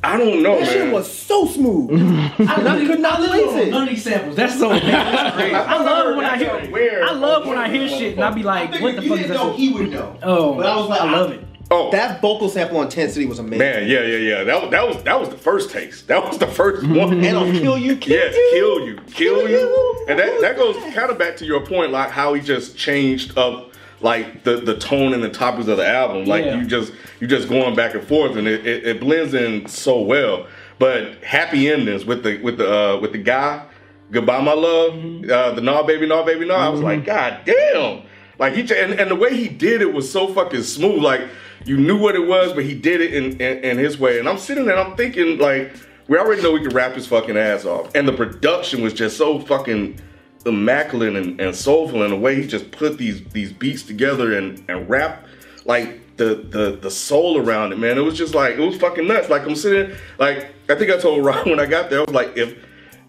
I 0.03 0.17
don't 0.17 0.43
know, 0.43 0.55
That 0.59 0.61
man. 0.63 0.69
shit 0.73 0.93
was 0.93 1.09
so 1.11 1.45
smooth. 1.45 1.91
I 2.41 2.85
could 2.87 2.99
not 2.99 3.17
place 3.19 3.45
None 3.53 3.59
it. 3.59 3.73
of 3.83 3.89
these 3.89 4.03
samples. 4.03 4.35
That's 4.35 4.57
so. 4.59 4.69
That's 4.69 5.35
crazy. 5.37 5.55
I 5.55 5.81
love 5.81 6.15
when 6.17 6.25
I 6.25 6.37
hear. 6.37 7.03
I 7.03 7.11
love 7.13 7.45
when 7.47 7.57
I 7.57 7.69
hear 7.69 7.87
shit 7.87 8.13
and 8.15 8.23
I 8.23 8.31
be 8.31 8.43
like, 8.43 8.81
what 8.81 8.95
the 8.97 9.01
fuck 9.07 9.19
is 9.19 9.27
that? 9.29 9.55
he 9.55 9.71
would 9.73 9.89
know. 9.91 10.17
Oh, 10.23 10.55
But 10.55 10.65
I 10.65 10.75
was 10.75 10.89
like, 10.89 11.01
I 11.01 11.11
love 11.11 11.31
it. 11.31 11.45
Oh, 11.71 11.91
That 11.91 12.21
vocal 12.21 12.49
sample 12.49 12.77
on 12.77 12.89
Tent 12.89 13.15
was 13.27 13.39
amazing. 13.39 13.59
man, 13.59 13.87
yeah, 13.87 14.01
yeah, 14.01 14.17
yeah. 14.17 14.43
That 14.43 14.61
was 14.61 14.71
that 14.71 14.87
was 14.87 15.03
that 15.03 15.19
was 15.19 15.29
the 15.29 15.37
first 15.37 15.69
taste. 15.71 16.07
That 16.07 16.23
was 16.23 16.37
the 16.37 16.47
first 16.47 16.85
one. 16.87 17.23
And 17.23 17.37
on 17.37 17.51
Kill 17.53 17.77
You, 17.77 17.95
Kill 17.97 18.17
Yes, 18.17 18.35
You. 18.35 18.49
kill 18.53 18.87
you, 18.87 18.99
kill 19.13 19.49
you, 19.49 20.05
and 20.07 20.17
that 20.19 20.41
that 20.41 20.55
goes 20.57 20.75
kind 20.93 21.09
of 21.11 21.17
back 21.17 21.37
to 21.37 21.45
your 21.45 21.65
point, 21.65 21.91
like 21.91 22.09
how 22.11 22.33
he 22.33 22.41
just 22.41 22.77
changed 22.77 23.37
up 23.37 23.71
like 24.01 24.43
the 24.43 24.57
the 24.57 24.77
tone 24.77 25.13
and 25.13 25.21
the 25.23 25.29
topics 25.29 25.67
of 25.67 25.77
the 25.77 25.87
album. 25.87 26.25
Like 26.25 26.45
Yeah. 26.45 26.59
you 26.59 26.65
just 26.67 26.93
you 27.19 27.27
just 27.27 27.49
going 27.49 27.75
back 27.75 27.93
and 27.93 28.03
forth, 28.03 28.35
and 28.35 28.47
it, 28.47 28.65
it, 28.65 28.87
it 28.87 28.99
blends 28.99 29.33
in 29.33 29.67
so 29.67 30.01
well. 30.01 30.47
But 30.79 31.23
happy 31.23 31.69
endings 31.69 32.05
with 32.05 32.23
the 32.23 32.41
with 32.41 32.57
the 32.57 32.71
uh, 32.95 32.99
with 33.01 33.11
the 33.11 33.17
guy, 33.17 33.65
goodbye 34.11 34.41
my 34.41 34.53
love, 34.53 34.93
uh, 35.29 35.51
the 35.51 35.61
nah 35.61 35.83
baby, 35.83 36.07
nah 36.07 36.23
baby, 36.23 36.45
nah. 36.45 36.55
I 36.55 36.69
was 36.69 36.79
like, 36.81 37.03
God 37.05 37.41
damn. 37.45 38.03
Like 38.37 38.53
he 38.53 38.63
j- 38.63 38.81
and, 38.81 38.93
and 38.97 39.11
the 39.11 39.15
way 39.15 39.35
he 39.35 39.49
did 39.49 39.81
it 39.81 39.93
was 39.93 40.09
so 40.09 40.33
fucking 40.33 40.63
smooth. 40.63 41.03
Like 41.03 41.21
you 41.65 41.77
knew 41.77 41.97
what 41.97 42.15
it 42.15 42.27
was, 42.27 42.53
but 42.53 42.63
he 42.63 42.73
did 42.73 43.01
it 43.01 43.13
in, 43.13 43.33
in, 43.41 43.63
in 43.63 43.77
his 43.77 43.99
way. 43.99 44.19
And 44.19 44.27
I'm 44.27 44.37
sitting 44.37 44.65
there, 44.65 44.77
I'm 44.77 44.95
thinking 44.95 45.37
like 45.37 45.73
we 46.07 46.17
already 46.17 46.41
know 46.41 46.51
we 46.51 46.61
can 46.61 46.69
rap 46.69 46.93
his 46.93 47.07
fucking 47.07 47.37
ass 47.37 47.65
off, 47.65 47.93
and 47.95 48.07
the 48.07 48.13
production 48.13 48.81
was 48.81 48.93
just 48.93 49.17
so 49.17 49.39
fucking 49.39 49.99
immaculate 50.45 51.15
and, 51.15 51.39
and 51.39 51.55
soulful. 51.55 52.03
in 52.03 52.11
the 52.11 52.17
way 52.17 52.41
he 52.41 52.47
just 52.47 52.71
put 52.71 52.97
these 52.97 53.23
these 53.25 53.53
beats 53.53 53.83
together 53.83 54.37
and 54.37 54.63
and 54.67 54.89
rap 54.89 55.25
like 55.65 56.17
the 56.17 56.35
the 56.35 56.77
the 56.81 56.91
soul 56.91 57.37
around 57.37 57.71
it, 57.71 57.79
man. 57.79 57.97
It 57.97 58.01
was 58.01 58.17
just 58.17 58.35
like 58.35 58.55
it 58.55 58.59
was 58.59 58.77
fucking 58.77 59.07
nuts. 59.07 59.29
Like 59.29 59.43
I'm 59.43 59.55
sitting, 59.55 59.95
like 60.19 60.53
I 60.69 60.75
think 60.75 60.91
I 60.91 60.97
told 60.97 61.23
Ron 61.25 61.49
when 61.49 61.59
I 61.59 61.65
got 61.65 61.89
there, 61.89 61.99
I 61.99 62.03
was 62.03 62.13
like, 62.13 62.37
if 62.37 62.55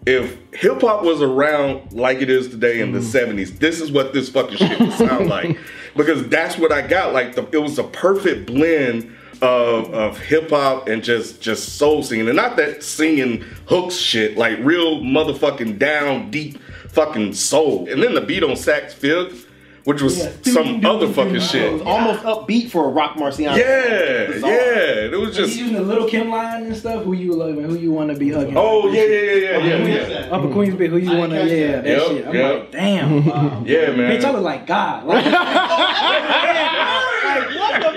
if 0.05 0.37
hip 0.53 0.81
hop 0.81 1.03
was 1.03 1.21
around 1.21 1.93
like 1.93 2.21
it 2.21 2.29
is 2.29 2.49
today 2.49 2.81
in 2.81 2.91
the 2.91 2.99
mm. 2.99 3.35
'70s, 3.35 3.59
this 3.59 3.79
is 3.81 3.91
what 3.91 4.13
this 4.13 4.29
fucking 4.29 4.57
shit 4.57 4.79
would 4.79 4.93
sound 4.93 5.27
like. 5.29 5.57
Because 5.95 6.27
that's 6.29 6.57
what 6.57 6.71
I 6.71 6.85
got. 6.85 7.13
Like 7.13 7.35
the, 7.35 7.47
it 7.51 7.57
was 7.57 7.77
a 7.79 7.83
perfect 7.83 8.47
blend 8.47 9.15
of 9.41 9.91
of 9.93 10.19
hip 10.19 10.51
hop 10.51 10.87
and 10.87 11.03
just 11.03 11.41
just 11.41 11.77
soul 11.77 12.03
singing, 12.03 12.27
and 12.27 12.35
not 12.35 12.57
that 12.57 12.83
singing 12.83 13.43
hooks 13.65 13.95
shit, 13.95 14.37
like 14.37 14.57
real 14.59 15.01
motherfucking 15.01 15.79
down 15.79 16.29
deep 16.29 16.59
fucking 16.89 17.33
soul. 17.33 17.89
And 17.89 18.01
then 18.03 18.13
the 18.13 18.21
beat 18.21 18.43
on 18.43 18.55
sax 18.55 18.93
fifth, 18.93 19.47
which 19.83 20.01
was 20.01 20.21
some 20.43 20.85
other 20.85 21.07
fucking 21.11 21.39
shit. 21.39 21.63
It 21.63 21.73
was 21.73 21.81
almost 21.81 22.21
upbeat 22.23 22.69
for 22.69 22.85
a 22.85 22.89
Roc 22.89 23.15
Marciano. 23.17 23.57
Yeah, 23.57 24.27
Bizarre. 24.27 24.51
yeah. 24.51 25.05
It 25.11 25.19
was 25.19 25.29
He's 25.35 25.47
just. 25.47 25.57
using 25.59 25.75
the 25.75 25.81
Lil' 25.81 26.07
Kim 26.07 26.29
line 26.29 26.63
and 26.65 26.75
stuff. 26.75 27.03
Who 27.03 27.13
you 27.13 27.33
love 27.33 27.57
and 27.57 27.65
who 27.65 27.75
you 27.75 27.91
want 27.91 28.11
to 28.11 28.17
be 28.17 28.31
hugging? 28.31 28.53
Oh 28.57 28.87
yeah, 28.89 29.03
yeah, 29.03 29.21
yeah, 29.33 29.57
yeah, 29.57 29.77
yeah, 29.87 30.07
yeah. 30.07 30.35
Upper 30.35 30.47
Queensbay, 30.47 30.87
who 30.89 30.97
you 30.97 31.17
want 31.17 31.31
to? 31.31 31.37
Yeah, 31.47 31.81
that 31.81 31.85
Yep, 31.87 32.01
shit. 32.07 32.27
I'm 32.27 32.33
yep. 32.35 32.59
like, 32.59 32.71
damn. 32.71 33.11
Yeah, 33.65 33.91
man. 33.91 34.11
Bitch, 34.19 34.23
I 34.23 34.31
look 34.31 34.43
like 34.43 34.65
God. 34.67 35.05
Like, 35.05 35.25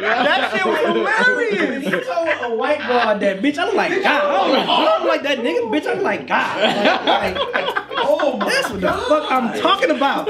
That 0.05 0.51
shit 0.53 0.65
was 0.67 0.79
hilarious. 0.79 1.85
you 1.85 1.91
told 2.05 2.29
a 2.53 2.55
white 2.57 2.79
girl 2.81 3.19
that 3.19 3.41
bitch, 3.43 3.59
I 3.59 3.65
look 3.67 3.75
like 3.75 4.03
God. 4.03 4.07
I 4.07 4.49
don't, 4.49 4.69
I 4.69 4.85
don't 4.99 5.07
like 5.09 5.23
that 5.23 5.39
nigga, 5.39 5.71
bitch. 5.71 5.87
I 5.87 5.95
look 5.95 6.03
like 6.03 6.27
God. 6.27 7.07
Like, 7.07 7.37
oh, 7.97 8.39
that's 8.41 8.71
what 8.71 8.81
the 8.81 8.93
fuck 8.93 9.31
I'm 9.31 9.59
talking 9.61 9.91
about. 9.91 10.27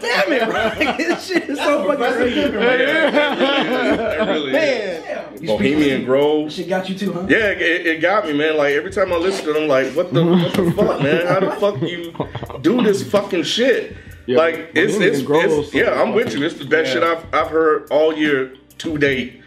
damn 0.28 0.32
it, 0.32 0.48
bro. 0.48 0.96
this 0.96 1.26
shit 1.26 1.48
is 1.48 1.58
so 1.58 1.86
fucking 1.86 2.16
crazy. 2.16 2.40
It 2.40 2.52
really 2.54 4.50
is. 4.50 4.52
Man. 4.52 5.34
You 5.40 5.48
Bohemian 5.48 5.98
speak- 5.98 6.06
Grove. 6.06 6.52
Shit 6.52 6.68
got 6.68 6.88
you 6.88 6.96
too, 6.98 7.12
huh? 7.12 7.26
Yeah, 7.28 7.50
it, 7.50 7.86
it 7.86 8.00
got 8.00 8.26
me, 8.26 8.32
man. 8.32 8.56
Like 8.56 8.74
every 8.74 8.90
time 8.90 9.12
I 9.12 9.16
listen 9.16 9.44
to 9.46 9.52
them, 9.52 9.68
like, 9.68 9.92
what 9.92 10.12
the 10.12 10.24
what 10.24 10.52
the 10.54 10.72
fuck, 10.76 11.02
man? 11.02 11.26
How 11.26 11.40
the 11.40 11.52
fuck 11.60 11.80
you 11.82 12.14
do 12.62 12.82
this 12.82 13.08
fucking 13.08 13.42
shit? 13.42 13.96
Yeah, 14.26 14.38
like 14.38 14.70
it's 14.74 14.94
it's, 14.96 15.22
Grove 15.22 15.44
it's 15.44 15.74
yeah, 15.74 16.00
I'm 16.00 16.12
with 16.12 16.34
you. 16.34 16.44
It's 16.44 16.56
the 16.56 16.64
best 16.64 16.92
shit 16.92 17.02
I've 17.02 17.24
I've 17.34 17.48
heard 17.48 17.88
all 17.90 18.14
year 18.16 18.54
to 18.78 18.98
date, 18.98 19.40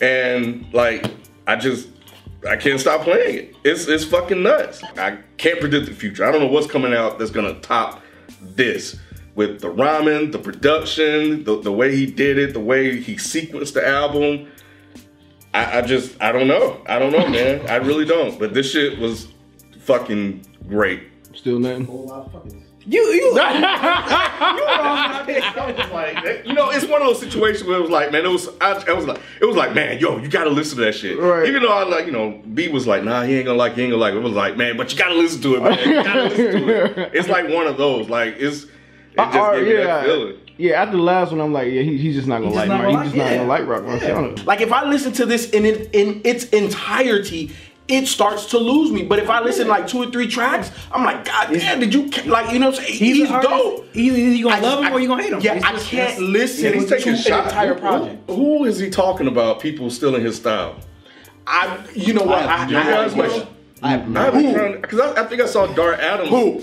and 0.00 0.64
like 0.72 1.10
I 1.46 1.56
just 1.56 1.88
I 2.48 2.56
can't 2.56 2.78
stop 2.78 3.02
playing 3.02 3.38
it. 3.38 3.56
It's 3.64 3.88
it's 3.88 4.04
fucking 4.04 4.42
nuts. 4.42 4.82
I 4.96 5.18
can't 5.36 5.58
predict 5.58 5.86
the 5.86 5.94
future. 5.94 6.24
I 6.24 6.30
don't 6.30 6.40
know 6.42 6.46
what's 6.48 6.66
coming 6.68 6.94
out 6.94 7.18
that's 7.18 7.30
gonna 7.30 7.58
top 7.60 8.02
this. 8.40 8.96
With 9.34 9.60
the 9.60 9.70
rhyming, 9.70 10.32
the 10.32 10.38
production, 10.38 11.44
the, 11.44 11.60
the 11.60 11.72
way 11.72 11.94
he 11.94 12.06
did 12.06 12.36
it, 12.36 12.52
the 12.52 12.60
way 12.60 13.00
he 13.00 13.14
sequenced 13.14 13.74
the 13.74 13.86
album, 13.86 14.50
I, 15.54 15.78
I 15.78 15.82
just 15.82 16.20
I 16.20 16.32
don't 16.32 16.48
know. 16.48 16.82
I 16.86 16.98
don't 16.98 17.12
know, 17.12 17.26
man. 17.28 17.68
I 17.68 17.76
really 17.76 18.04
don't. 18.04 18.38
But 18.38 18.54
this 18.54 18.70
shit 18.70 18.98
was 18.98 19.28
fucking 19.80 20.44
great. 20.68 21.02
Still 21.34 21.58
nothing. 21.58 21.86
You, 22.86 23.00
you. 23.00 23.38
You, 25.30 25.36
like 25.92 26.24
you 26.46 26.54
know, 26.54 26.70
it's 26.70 26.86
one 26.86 27.02
of 27.02 27.08
those 27.08 27.20
situations 27.20 27.64
where 27.64 27.78
it 27.78 27.82
was 27.82 27.90
like, 27.90 28.10
man, 28.10 28.24
it 28.24 28.28
was 28.28 28.48
I, 28.60 28.72
I 28.88 28.92
was 28.92 29.06
like, 29.06 29.20
it 29.40 29.44
was 29.44 29.54
like, 29.54 29.74
man, 29.74 29.98
yo, 29.98 30.18
you 30.18 30.28
gotta 30.28 30.50
listen 30.50 30.78
to 30.78 30.84
that 30.84 30.94
shit. 30.94 31.18
Right. 31.18 31.46
Even 31.46 31.62
though 31.62 31.72
I 31.72 31.84
like, 31.84 32.06
you 32.06 32.12
know, 32.12 32.42
B 32.54 32.68
was 32.68 32.86
like, 32.86 33.04
nah, 33.04 33.22
he 33.22 33.36
ain't 33.36 33.46
gonna 33.46 33.58
like, 33.58 33.74
he 33.74 33.82
ain't 33.82 33.90
gonna 33.92 34.00
like. 34.00 34.14
It 34.14 34.20
was 34.20 34.32
like, 34.32 34.56
man, 34.56 34.76
but 34.76 34.90
you 34.92 34.98
gotta 34.98 35.14
listen 35.14 35.42
to 35.42 35.56
it, 35.56 35.62
man. 35.62 35.88
You 35.88 36.02
gotta 36.02 36.22
listen 36.24 36.62
to 36.62 37.00
it. 37.02 37.10
It's 37.14 37.28
like 37.28 37.48
one 37.48 37.66
of 37.66 37.76
those. 37.76 38.08
Like 38.08 38.36
it's 38.38 38.66
it 39.12 39.16
just 39.16 39.36
Uh, 39.36 39.52
gave 39.56 39.66
me 39.66 39.72
that 39.74 39.82
yeah, 39.84 40.02
feeling. 40.04 40.34
yeah. 40.58 40.82
After 40.82 40.96
the 40.96 41.02
last 41.02 41.30
one, 41.32 41.40
I'm 41.40 41.52
like, 41.52 41.72
yeah, 41.72 41.82
he, 41.82 41.96
he's 41.98 42.14
just 42.16 42.28
not 42.28 42.38
gonna 42.42 42.48
He's 42.48 42.56
like. 42.56 42.68
just 42.68 42.70
not 42.70 42.82
Mar- 42.82 42.92
gonna 42.92 43.04
He's 43.04 43.12
just 43.12 43.18
like- 43.18 43.30
not 43.30 43.36
gonna 43.36 43.48
like 43.48 43.66
Roc 43.66 43.82
Marciano. 44.36 44.46
Like 44.46 44.60
if 44.60 44.72
I 44.72 44.84
listen 44.88 45.12
to 45.12 45.26
this 45.26 45.50
in 45.50 45.64
it, 45.66 45.90
in 45.94 46.20
its 46.24 46.44
entirety, 46.50 47.50
it 47.88 48.06
starts 48.06 48.46
to 48.46 48.58
lose 48.58 48.92
me. 48.92 49.02
But 49.02 49.18
if 49.18 49.28
I 49.28 49.40
listen 49.40 49.66
like 49.66 49.88
two 49.88 49.98
or 49.98 50.10
three 50.12 50.28
tracks, 50.28 50.70
I'm 50.92 51.04
like, 51.04 51.24
God 51.24 51.48
damn, 51.52 51.80
did 51.80 51.92
you 51.92 52.08
ca- 52.08 52.22
like 52.30 52.52
you 52.52 52.60
know? 52.60 52.70
What 52.70 52.78
I'm 52.78 52.84
saying? 52.84 52.98
He's, 52.98 53.16
He's, 53.16 53.28
dope. 53.28 53.86
Either 53.94 54.18
you 54.18 54.44
gonna 54.44 54.56
I 54.56 54.60
love 54.60 54.78
just- 54.78 54.84
him 54.88 54.92
or 54.92 55.00
you 55.00 55.08
gonna 55.08 55.22
hate 55.24 55.32
him. 55.32 55.40
Yeah, 55.40 55.54
It's 55.54 55.64
I 55.64 55.76
can't 55.78 56.20
listen 56.20 56.64
Yeah, 56.66 56.70
he's 56.72 56.84
to 56.84 56.96
taking 56.96 57.12
an 57.14 57.18
shots. 57.18 57.48
entire 57.48 57.74
project. 57.74 58.22
Who, 58.30 58.34
who 58.58 58.64
is 58.66 58.78
he 58.78 58.90
talking 58.90 59.26
about? 59.26 59.58
People 59.60 59.90
still 59.90 60.14
in 60.14 60.22
his 60.24 60.36
style. 60.36 60.76
I, 61.48 61.78
you 61.94 62.12
know 62.14 62.22
what? 62.22 62.44
I, 62.44 62.64
I, 62.64 62.68
You 62.68 62.76
have 62.76 63.12
a 63.12 63.16
know? 63.16 63.22
question. 63.22 63.48
I 63.82 63.88
have 63.90 64.08
no 64.08 64.20
I 64.20 64.24
haven't 64.26 64.52
trying 64.54 64.80
because 64.82 65.00
I, 65.00 65.22
I 65.22 65.26
think 65.26 65.40
I 65.42 65.46
saw 65.46 65.66
Dart 65.66 65.98
Adams. 65.98 66.28
Who? 66.28 66.62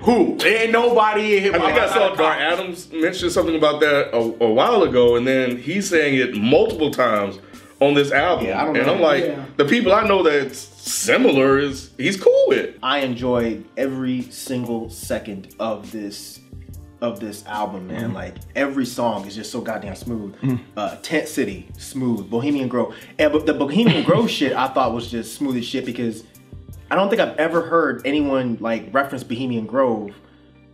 Who? 0.00 0.36
There 0.38 0.62
ain't 0.64 0.72
nobody 0.72 1.36
in 1.36 1.42
here. 1.42 1.54
I 1.54 1.58
think 1.58 1.78
I 1.78 1.88
saw 1.92 2.14
Dart 2.14 2.40
Adams 2.40 2.90
mention 2.92 3.30
something 3.30 3.56
about 3.56 3.80
that 3.80 4.14
a, 4.14 4.18
a 4.18 4.50
while 4.52 4.82
ago, 4.84 5.16
and 5.16 5.26
then 5.26 5.56
he's 5.58 5.88
saying 5.88 6.14
it 6.16 6.36
multiple 6.36 6.90
times 6.90 7.38
on 7.80 7.94
this 7.94 8.10
album. 8.12 8.46
Yeah, 8.46 8.60
I 8.60 8.64
don't 8.64 8.76
and 8.76 8.86
know. 8.86 8.94
I'm 8.94 9.00
like, 9.00 9.24
Yeah. 9.24 9.44
the 9.56 9.64
people 9.64 9.92
I 9.92 10.06
know 10.06 10.22
that's 10.22 10.58
similar 10.58 11.58
is 11.58 11.90
he's 11.98 12.16
cool 12.20 12.44
with. 12.48 12.76
I 12.82 12.98
enjoyed 12.98 13.64
every 13.76 14.22
single 14.22 14.90
second 14.90 15.54
of 15.58 15.90
this 15.92 16.40
of 17.00 17.20
this 17.20 17.46
album, 17.46 17.86
man. 17.86 18.12
Like 18.12 18.34
every 18.56 18.84
song 18.86 19.24
is 19.26 19.36
just 19.36 19.52
so 19.52 19.60
goddamn 19.60 19.94
smooth. 19.94 20.60
Uh, 20.76 20.96
Tent 21.02 21.28
City, 21.28 21.68
smooth. 21.78 22.28
Bohemian 22.28 22.66
Grove, 22.68 22.94
and 23.18 23.32
but 23.32 23.46
the 23.46 23.54
Bohemian 23.54 24.02
Grove 24.04 24.28
shit 24.38 24.52
I 24.52 24.68
thought 24.68 24.92
was 24.92 25.08
just 25.10 25.34
smooth 25.36 25.56
as 25.56 25.64
shit 25.64 25.84
because 25.86 26.24
I 26.90 26.94
don't 26.94 27.08
think 27.10 27.20
I've 27.20 27.36
ever 27.36 27.62
heard 27.62 28.02
anyone 28.04 28.56
like 28.60 28.92
reference 28.92 29.24
Bohemian 29.24 29.66
Grove 29.66 30.14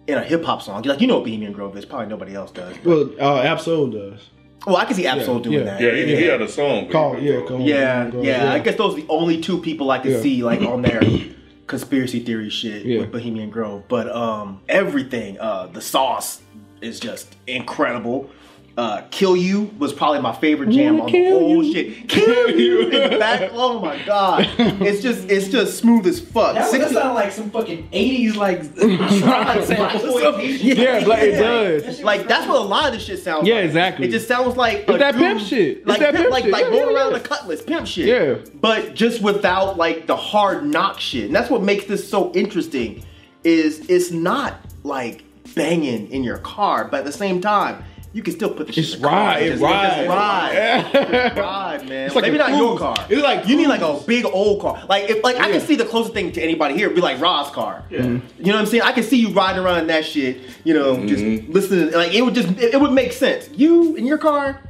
in 0.06 0.16
a 0.18 0.22
hip 0.22 0.44
hop 0.44 0.62
song. 0.62 0.82
Like 0.82 1.00
you 1.00 1.06
know 1.06 1.16
what 1.16 1.24
Bohemian 1.24 1.52
Grove 1.52 1.76
is, 1.76 1.84
probably 1.84 2.06
nobody 2.06 2.34
else 2.34 2.50
does. 2.50 2.76
Well, 2.84 3.10
uh, 3.20 3.42
Ab-Soul 3.42 3.88
does. 3.88 4.30
Well, 4.66 4.76
I 4.76 4.84
can 4.84 4.94
see 4.94 5.06
Ab-Soul 5.06 5.40
doing 5.40 5.58
yeah. 5.58 5.64
that. 5.64 5.80
Yeah, 5.80 5.92
he, 5.94 6.16
he 6.16 6.22
had 6.24 6.40
a 6.40 6.48
song. 6.48 6.88
Call, 6.88 7.18
yeah, 7.18 7.40
call. 7.46 7.60
Yeah, 7.60 8.10
yeah, 8.14 8.52
I 8.52 8.58
guess 8.60 8.76
those 8.76 8.94
are 8.94 9.00
the 9.00 9.06
only 9.08 9.40
two 9.40 9.58
people 9.60 9.90
I 9.90 9.98
can 9.98 10.12
Yeah. 10.12 10.20
see 10.20 10.42
like 10.42 10.60
on 10.62 10.82
their 10.82 11.02
conspiracy 11.66 12.20
theory 12.20 12.50
shit 12.50 12.84
Yeah. 12.86 13.00
with 13.00 13.12
Bohemian 13.12 13.50
Grove. 13.50 13.84
But 13.88 14.14
um 14.14 14.60
everything, 14.68 15.38
uh 15.40 15.66
the 15.66 15.80
sauce 15.80 16.42
is 16.80 17.00
just 17.00 17.34
incredible. 17.46 18.30
Uh 18.76 19.02
Kill 19.12 19.36
You 19.36 19.70
was 19.78 19.92
probably 19.92 20.20
my 20.20 20.32
favorite 20.34 20.70
jam 20.70 21.00
on 21.00 21.06
the 21.10 21.30
whole 21.30 21.62
shit. 21.62 22.08
Kill 22.08 22.50
You 22.50 22.80
in 22.88 23.12
the 23.12 23.18
back. 23.20 23.50
Oh 23.52 23.78
my 23.80 24.02
god. 24.04 24.48
It's 24.58 25.00
just 25.00 25.30
it's 25.30 25.46
just 25.48 25.78
smooth 25.78 26.04
as 26.08 26.18
fuck. 26.18 26.54
That, 26.54 26.72
that 26.72 26.80
60 26.88 26.94
like 26.96 27.30
some 27.30 27.50
fucking 27.50 27.88
80s 27.90 28.34
like 28.34 28.74
trance 28.76 29.66
sample 29.68 30.10
or 30.10 30.20
something. 30.20 30.50
Yeah, 30.60 31.04
like 31.06 31.22
it 31.22 31.38
does. 31.38 32.02
like 32.02 32.26
that's 32.26 32.48
what 32.48 32.56
a 32.56 32.64
lot 32.64 32.86
of 32.88 32.94
this 32.94 33.04
shit 33.04 33.20
sounds 33.20 33.46
Yeah, 33.46 33.56
like. 33.56 33.64
exactly. 33.66 34.08
It 34.08 34.10
just 34.10 34.26
sounds 34.26 34.56
like 34.56 34.78
It's 34.88 34.98
that 34.98 35.12
dude- 35.12 35.20
pimp 35.20 35.40
shit. 35.40 35.78
It's 35.78 35.86
Like 35.86 36.00
that 36.00 36.14
pimp 36.14 36.30
like 36.30 36.42
shit. 36.42 36.52
like 36.52 36.64
Yeah, 36.64 36.70
going 36.70 36.88
yeah, 36.90 36.96
around 36.96 37.12
yeah. 37.12 37.18
the 37.18 37.28
cutlass, 37.28 37.62
pimp 37.62 37.86
shit. 37.86 38.06
Yeah. 38.06 38.50
But 38.60 38.94
just 38.94 39.22
without 39.22 39.76
like 39.76 40.08
the 40.08 40.16
hard 40.16 40.64
knock 40.66 40.98
shit. 40.98 41.26
And 41.26 41.34
that's 41.36 41.48
what 41.50 41.62
makes 41.62 41.84
this 41.84 42.08
so 42.08 42.32
interesting 42.32 43.04
is 43.44 43.88
it's 43.88 44.10
not 44.10 44.56
like 44.82 45.22
banging 45.54 46.10
in 46.10 46.24
your 46.24 46.38
car, 46.38 46.86
but 46.90 46.98
at 47.00 47.04
the 47.04 47.12
same 47.12 47.40
time, 47.40 47.84
you 48.14 48.22
can 48.22 48.32
still 48.32 48.48
put 48.48 48.68
the 48.68 48.72
shit 48.72 48.84
It's 48.84 48.94
in 48.94 49.02
the 49.02 49.08
car. 49.08 49.16
ride, 49.18 49.42
it 49.42 49.50
Just- 49.50 49.62
ride. 49.62 49.96
just 49.96 50.08
ride. 50.08 50.52
Yeah. 50.54 51.40
ride, 51.40 51.88
man. 51.88 52.06
It's 52.06 52.14
like 52.14 52.22
Maybe 52.22 52.38
not 52.38 52.56
your 52.56 52.78
car. 52.78 52.94
It's 53.10 53.22
like 53.22 53.48
you 53.48 53.56
need 53.56 53.66
like 53.66 53.80
a 53.82 53.98
big 54.06 54.24
old 54.24 54.62
car. 54.62 54.80
Like 54.88 55.10
if 55.10 55.22
like 55.24 55.36
I 55.36 55.50
can 55.50 55.60
see 55.60 55.74
the 55.74 55.84
closest 55.84 56.14
thing 56.14 56.30
to 56.32 56.40
anybody 56.40 56.74
here 56.76 56.86
would 56.88 56.94
be 56.94 57.00
like 57.02 57.20
Rod's 57.20 57.50
car. 57.50 57.84
Yeah. 57.90 57.98
Mm-hmm. 58.02 58.26
You 58.38 58.46
know 58.46 58.52
what 58.54 58.60
I'm 58.60 58.66
saying? 58.66 58.84
I 58.84 58.92
can 58.92 59.02
see 59.02 59.16
you 59.18 59.30
riding 59.30 59.62
around 59.62 59.80
in 59.80 59.88
that 59.88 60.04
shit. 60.04 60.38
You 60.62 60.74
know, 60.74 61.04
just 61.06 61.24
mm-hmm. 61.24 61.50
listening. 61.52 61.90
Like 61.92 62.14
it 62.14 62.22
would 62.22 62.34
just 62.34 62.48
it, 62.50 62.74
it 62.74 62.80
would 62.80 62.92
make 62.92 63.12
sense. 63.12 63.50
You 63.52 63.96
in 63.96 64.06
your 64.06 64.18
car, 64.18 64.60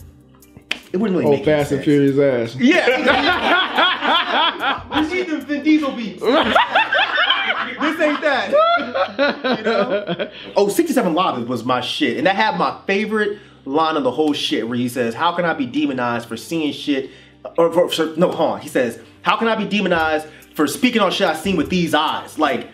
it 0.92 0.96
wouldn't 0.96 1.18
really 1.18 1.30
Oh, 1.30 1.36
make 1.36 1.44
Fast 1.44 1.70
and 1.72 1.78
sense. 1.78 1.84
Furious 1.84 2.18
ass. 2.18 2.56
Yeah. 2.58 2.88
you 5.00 5.08
see 5.10 5.22
the 5.22 5.38
Vin 5.38 5.62
Diesel 5.62 5.92
beats. 5.92 6.22
this 7.80 8.00
ain't 8.00 8.20
that. 8.20 8.50
You 9.58 9.64
know? 9.64 10.30
Oh, 10.56 10.68
67 10.68 11.14
Live 11.14 11.48
was 11.48 11.64
my 11.64 11.80
shit. 11.80 12.18
And 12.18 12.26
that 12.26 12.36
had 12.36 12.58
my 12.58 12.80
favorite 12.86 13.38
line 13.64 13.96
of 13.96 14.04
the 14.04 14.10
whole 14.10 14.32
shit 14.32 14.68
where 14.68 14.78
he 14.78 14.88
says, 14.88 15.14
How 15.14 15.32
can 15.34 15.44
I 15.44 15.54
be 15.54 15.66
demonized 15.66 16.28
for 16.28 16.36
seeing 16.36 16.72
shit? 16.72 17.10
Or, 17.58 17.72
for, 17.72 17.88
for- 17.88 18.14
no, 18.16 18.30
hold 18.30 18.52
on. 18.52 18.60
He 18.60 18.68
says, 18.68 19.00
How 19.22 19.36
can 19.36 19.48
I 19.48 19.54
be 19.54 19.66
demonized 19.66 20.26
for 20.54 20.66
speaking 20.66 21.00
on 21.00 21.10
shit 21.10 21.26
I 21.26 21.34
seen 21.34 21.56
with 21.56 21.70
these 21.70 21.94
eyes? 21.94 22.38
Like, 22.38 22.68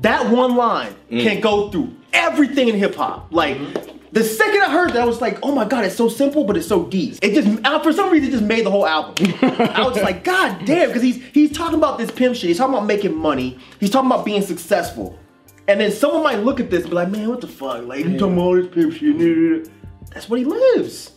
that 0.00 0.30
one 0.30 0.56
line 0.56 0.94
mm. 1.10 1.22
can 1.22 1.40
go 1.40 1.70
through 1.70 1.96
everything 2.12 2.68
in 2.68 2.76
hip 2.76 2.94
hop. 2.94 3.32
Like, 3.32 3.56
mm-hmm. 3.56 3.97
The 4.12 4.24
second 4.24 4.62
I 4.62 4.70
heard 4.70 4.90
that, 4.90 5.02
I 5.02 5.04
was 5.04 5.20
like, 5.20 5.38
oh 5.42 5.54
my 5.54 5.64
god, 5.64 5.84
it's 5.84 5.96
so 5.96 6.08
simple, 6.08 6.44
but 6.44 6.56
it's 6.56 6.66
so 6.66 6.84
deep. 6.84 7.18
It 7.22 7.34
just, 7.34 7.82
for 7.82 7.92
some 7.92 8.10
reason, 8.10 8.28
it 8.28 8.32
just 8.32 8.44
made 8.44 8.64
the 8.64 8.70
whole 8.70 8.86
album. 8.86 9.34
I 9.42 9.86
was 9.86 10.00
like, 10.00 10.24
god 10.32 10.64
damn, 10.64 10.88
because 10.88 11.02
he's 11.02 11.22
he's 11.32 11.52
talking 11.52 11.78
about 11.78 11.98
this 11.98 12.10
pimp 12.10 12.36
shit. 12.36 12.48
He's 12.48 12.58
talking 12.58 12.74
about 12.74 12.86
making 12.86 13.14
money. 13.14 13.58
He's 13.80 13.90
talking 13.90 14.10
about 14.10 14.24
being 14.24 14.42
successful. 14.42 15.18
And 15.66 15.80
then 15.80 15.92
someone 15.92 16.22
might 16.22 16.38
look 16.38 16.60
at 16.60 16.70
this 16.70 16.82
and 16.82 16.90
be 16.90 16.96
like, 16.96 17.10
man, 17.10 17.28
what 17.28 17.42
the 17.42 17.46
fuck? 17.46 17.84
Like, 17.84 18.04
you 18.04 18.18
talking 18.18 18.32
about 18.34 18.42
all 18.42 18.54
this 18.54 18.68
pimp 18.72 18.94
shit? 18.94 19.70
That's 20.14 20.28
what 20.28 20.38
he 20.38 20.46
lives. 20.46 21.12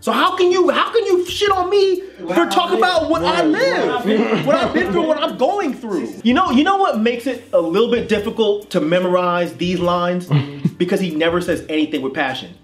So 0.00 0.12
how 0.12 0.34
can 0.36 0.50
you 0.50 0.70
how 0.70 0.90
can 0.92 1.04
you 1.04 1.26
shit 1.26 1.50
on 1.50 1.68
me 1.68 2.00
for 2.16 2.46
talking 2.46 2.78
about 2.78 3.10
what 3.10 3.22
I 3.22 3.44
live, 3.44 4.46
what 4.46 4.56
I've 4.56 4.72
been 4.72 4.92
through, 4.92 5.06
what 5.06 5.22
I'm 5.22 5.36
going 5.36 5.74
through? 5.74 6.14
You 6.24 6.32
know, 6.32 6.50
you 6.50 6.64
know 6.64 6.78
what 6.78 7.00
makes 7.00 7.26
it 7.26 7.44
a 7.52 7.60
little 7.60 7.90
bit 7.90 8.08
difficult 8.08 8.70
to 8.70 8.80
memorize 8.80 9.54
these 9.56 9.78
lines 9.78 10.26
because 10.78 11.00
he 11.00 11.14
never 11.14 11.40
says 11.40 11.66
anything 11.68 12.00
with 12.00 12.14
passion. 12.14 12.54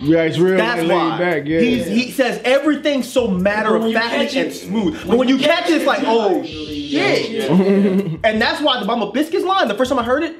Yeah, 0.00 0.22
it's 0.22 0.38
real 0.38 0.56
That's 0.56 0.88
why 0.88 1.18
back. 1.18 1.46
Yeah. 1.46 1.60
He's, 1.60 1.86
he 1.86 2.10
says 2.12 2.40
everything 2.44 3.02
so 3.02 3.26
matter 3.28 3.74
of 3.74 3.92
factly 3.92 4.40
and 4.40 4.52
smooth. 4.52 5.06
But 5.06 5.18
when 5.18 5.28
you 5.28 5.38
catch 5.38 5.68
it, 5.68 5.78
it's 5.78 5.86
like, 5.86 6.02
oh 6.06 6.44
shit. 6.44 7.50
and 7.50 8.40
that's 8.40 8.62
why 8.62 8.78
the 8.78 8.86
Mama 8.86 9.10
Biscuits 9.10 9.44
line. 9.44 9.66
The 9.66 9.74
first 9.74 9.90
time 9.90 9.98
I 9.98 10.04
heard 10.04 10.22
it, 10.22 10.36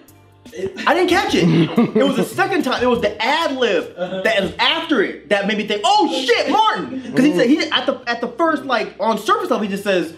I 0.87 0.95
didn't 0.95 1.11
catch 1.11 1.35
it. 1.35 1.45
It 1.97 2.05
was 2.05 2.17
the 2.17 2.25
second 2.25 2.62
time. 2.62 2.83
It 2.83 2.87
was 2.87 3.00
the 3.00 3.21
ad 3.23 3.57
lib 3.57 3.95
that 3.97 4.43
was 4.43 4.52
after 4.59 5.02
it 5.02 5.28
that 5.28 5.47
made 5.47 5.59
me 5.59 5.67
think, 5.67 5.83
"Oh 5.85 6.09
shit, 6.25 6.50
Martin!" 6.50 7.00
Because 7.00 7.25
he 7.25 7.33
said 7.35 7.47
he 7.47 7.59
at 7.71 7.87
the 7.87 8.02
at 8.07 8.21
the 8.21 8.28
first 8.28 8.64
like 8.64 8.95
on 8.99 9.19
surface 9.19 9.50
level 9.50 9.67
he 9.67 9.69
just 9.69 9.85
says, 9.85 10.14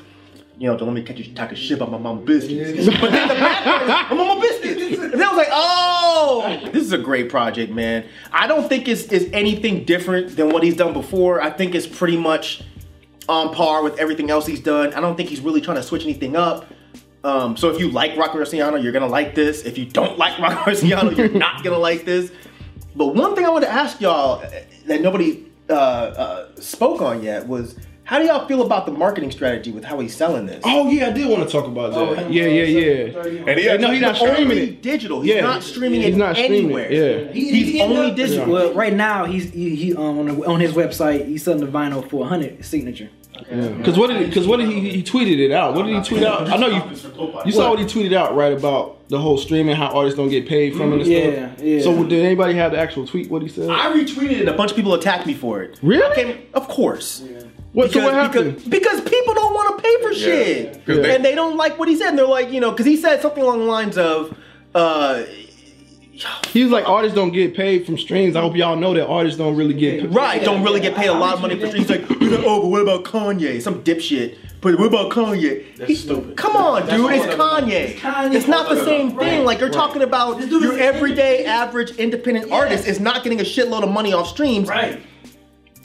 "You 0.58 0.68
know, 0.68 0.76
don't 0.76 0.88
let 0.88 0.94
me 0.94 1.02
catch 1.02 1.18
you 1.18 1.34
talking 1.34 1.56
shit 1.56 1.76
about 1.76 1.90
my 1.90 1.98
mama 1.98 2.20
biscuits." 2.20 2.86
But 3.00 3.10
then 3.10 3.28
the 3.28 3.34
back 3.34 3.64
part 3.64 3.82
is, 3.82 3.88
"My 3.88 4.14
mama 4.24 4.40
biscuits," 4.40 5.02
and 5.02 5.12
then 5.12 5.22
I 5.22 5.28
was 5.28 5.36
like, 5.36 5.48
"Oh, 5.50 6.60
this 6.72 6.84
is 6.84 6.92
a 6.92 6.98
great 6.98 7.28
project, 7.28 7.72
man." 7.72 8.04
I 8.32 8.46
don't 8.46 8.68
think 8.68 8.88
it's 8.88 9.04
is 9.04 9.28
anything 9.32 9.84
different 9.84 10.36
than 10.36 10.50
what 10.50 10.62
he's 10.62 10.76
done 10.76 10.92
before. 10.92 11.42
I 11.42 11.50
think 11.50 11.74
it's 11.74 11.86
pretty 11.86 12.16
much 12.16 12.62
on 13.28 13.54
par 13.54 13.82
with 13.82 13.98
everything 13.98 14.30
else 14.30 14.46
he's 14.46 14.60
done. 14.60 14.92
I 14.94 15.00
don't 15.00 15.16
think 15.16 15.28
he's 15.28 15.40
really 15.40 15.60
trying 15.60 15.76
to 15.76 15.82
switch 15.82 16.04
anything 16.04 16.36
up. 16.36 16.66
Um, 17.22 17.56
so 17.56 17.68
if 17.70 17.78
you 17.78 17.90
like 17.90 18.16
Roc 18.16 18.30
Marciano, 18.32 18.82
you're 18.82 18.92
gonna 18.92 19.06
like 19.06 19.34
this. 19.34 19.64
If 19.64 19.76
you 19.76 19.84
don't 19.86 20.16
like 20.18 20.38
Roc 20.38 20.52
Marciano, 20.64 21.16
you're 21.16 21.28
not 21.28 21.62
gonna 21.62 21.78
like 21.78 22.04
this. 22.04 22.32
But 22.96 23.14
one 23.14 23.34
thing 23.34 23.44
I 23.44 23.50
want 23.50 23.64
to 23.64 23.70
ask 23.70 24.00
y'all 24.00 24.42
that 24.86 25.00
nobody 25.00 25.44
uh, 25.68 25.72
uh, 25.72 26.48
spoke 26.56 27.00
on 27.02 27.22
yet 27.22 27.46
was 27.46 27.76
how 28.04 28.18
do 28.18 28.24
y'all 28.24 28.48
feel 28.48 28.62
about 28.62 28.86
the 28.86 28.92
marketing 28.92 29.30
strategy 29.30 29.70
with 29.70 29.84
how 29.84 30.00
he's 30.00 30.16
selling 30.16 30.46
this? 30.46 30.60
Oh 30.64 30.90
yeah, 30.90 31.06
I 31.08 31.12
did 31.12 31.28
want 31.28 31.44
to 31.46 31.48
talk 31.48 31.66
about 31.66 31.92
that. 31.92 32.32
yeah, 32.32 32.46
yeah, 32.46 32.64
yeah. 32.64 33.44
And 33.46 33.60
he 33.60 33.76
no, 33.78 33.90
he's 33.92 34.00
not 34.00 34.16
streaming 34.16 34.58
it. 34.58 34.82
digital. 34.82 35.20
He's 35.20 35.34
Yeah. 35.34 35.42
not 35.42 35.62
streaming 35.62 36.00
He's 36.00 36.14
it 36.14 36.18
not 36.18 36.34
streaming 36.34 36.64
anywhere. 36.64 36.88
it, 36.90 37.26
yeah. 37.26 37.32
He's 37.32 37.80
only 37.82 38.12
digital. 38.14 38.50
Well, 38.52 38.74
right 38.74 38.92
now 38.94 39.26
he's 39.26 39.50
he, 39.52 39.76
he 39.76 39.94
um, 39.94 40.18
on, 40.18 40.26
the, 40.26 40.46
on 40.46 40.58
his 40.58 40.72
website 40.72 41.26
he's 41.28 41.44
selling 41.44 41.60
the 41.60 41.70
vinyl 41.70 42.08
for 42.10 42.20
100 42.20 42.64
signature. 42.64 43.10
Because 43.48 43.98
what 43.98 44.08
did 44.08 44.28
because 44.28 44.46
what 44.46 44.58
did 44.58 44.68
he 44.68 44.90
he 44.90 45.02
tweeted 45.02 45.38
it 45.38 45.52
out? 45.52 45.74
What 45.74 45.86
did 45.86 45.96
he 45.96 46.02
tweet 46.02 46.22
out? 46.24 46.48
I 46.50 46.56
know 46.56 46.66
you 46.68 46.82
you 47.46 47.52
saw 47.52 47.70
what 47.70 47.78
he 47.78 47.84
tweeted 47.84 48.14
out 48.14 48.34
right 48.36 48.52
about 48.52 49.08
the 49.08 49.18
whole 49.18 49.36
streaming, 49.38 49.74
how 49.76 49.88
artists 49.88 50.16
don't 50.16 50.28
get 50.28 50.46
paid 50.48 50.74
from 50.76 50.92
it 50.92 51.00
and 51.02 51.06
Yeah, 51.06 51.54
stuff. 51.54 51.64
yeah. 51.66 51.80
So 51.82 52.04
did 52.04 52.24
anybody 52.24 52.54
have 52.54 52.72
the 52.72 52.78
actual 52.78 53.06
tweet? 53.06 53.30
What 53.30 53.42
he 53.42 53.48
said? 53.48 53.68
I 53.68 53.92
retweeted 53.92 54.30
it. 54.32 54.40
and 54.40 54.48
A 54.48 54.52
bunch 54.56 54.70
of 54.70 54.76
people 54.76 54.94
attacked 54.94 55.26
me 55.26 55.34
for 55.34 55.62
it. 55.62 55.78
Really? 55.82 56.14
Came- 56.14 56.38
of 56.54 56.68
course. 56.68 57.22
What, 57.72 57.92
so 57.92 58.02
what 58.02 58.14
happened? 58.14 58.56
Because, 58.56 58.68
because 58.68 59.00
people 59.02 59.34
don't 59.34 59.54
want 59.54 59.76
to 59.76 59.82
pay 59.82 60.02
for 60.02 60.12
shit, 60.14 60.86
they- 60.86 61.14
and 61.14 61.24
they 61.24 61.34
don't 61.36 61.56
like 61.56 61.78
what 61.78 61.88
he 61.88 61.96
said. 61.96 62.08
And 62.10 62.18
they're 62.18 62.26
like, 62.26 62.50
you 62.52 62.60
know, 62.60 62.70
because 62.72 62.86
he 62.86 62.96
said 62.96 63.20
something 63.22 63.42
along 63.42 63.60
the 63.60 63.64
lines 63.66 63.96
of, 63.98 64.36
uh, 64.74 65.22
He 66.48 66.62
was 66.62 66.72
like, 66.72 66.88
artists 66.88 67.14
don't 67.14 67.32
get 67.32 67.54
paid 67.54 67.86
from 67.86 67.96
streams. 67.98 68.36
I 68.36 68.40
hope 68.40 68.56
y'all 68.56 68.76
know 68.76 68.94
that 68.94 69.06
artists 69.06 69.38
don't 69.38 69.56
really 69.56 69.74
get 69.74 70.00
paid. 70.00 70.14
right, 70.14 70.42
don't 70.42 70.62
really 70.62 70.80
get 70.80 70.94
paid 70.94 71.06
a 71.08 71.14
lot 71.14 71.34
of 71.34 71.40
money 71.40 71.58
for 71.58 71.66
streams. 71.68 71.88
He's 71.88 72.00
like, 72.00 72.10
oh, 72.44 72.60
but 72.62 72.68
what 72.68 72.82
about 72.82 73.04
Kanye? 73.04 73.60
Some 73.62 73.82
dipshit. 73.82 74.36
But 74.60 74.78
what 74.78 74.88
about 74.88 75.10
Kanye? 75.10 75.64
He- 75.86 75.94
stupid. 75.94 76.36
Come 76.36 76.54
on, 76.56 76.82
dude, 76.86 77.10
it's 77.12 77.34
Kanye. 77.34 78.34
It's 78.34 78.46
not 78.46 78.68
the 78.68 78.84
same 78.84 79.16
thing. 79.16 79.44
Like 79.44 79.58
you're 79.60 79.70
talking 79.70 80.02
about 80.02 80.40
your 80.50 80.78
everyday, 80.78 81.46
average, 81.46 81.92
independent 81.92 82.52
artist 82.52 82.86
is 82.86 83.00
not 83.00 83.22
getting 83.24 83.40
a 83.40 83.44
shitload 83.44 83.82
of 83.82 83.90
money 83.90 84.12
off 84.12 84.28
streams. 84.28 84.68
Right. 84.68 85.00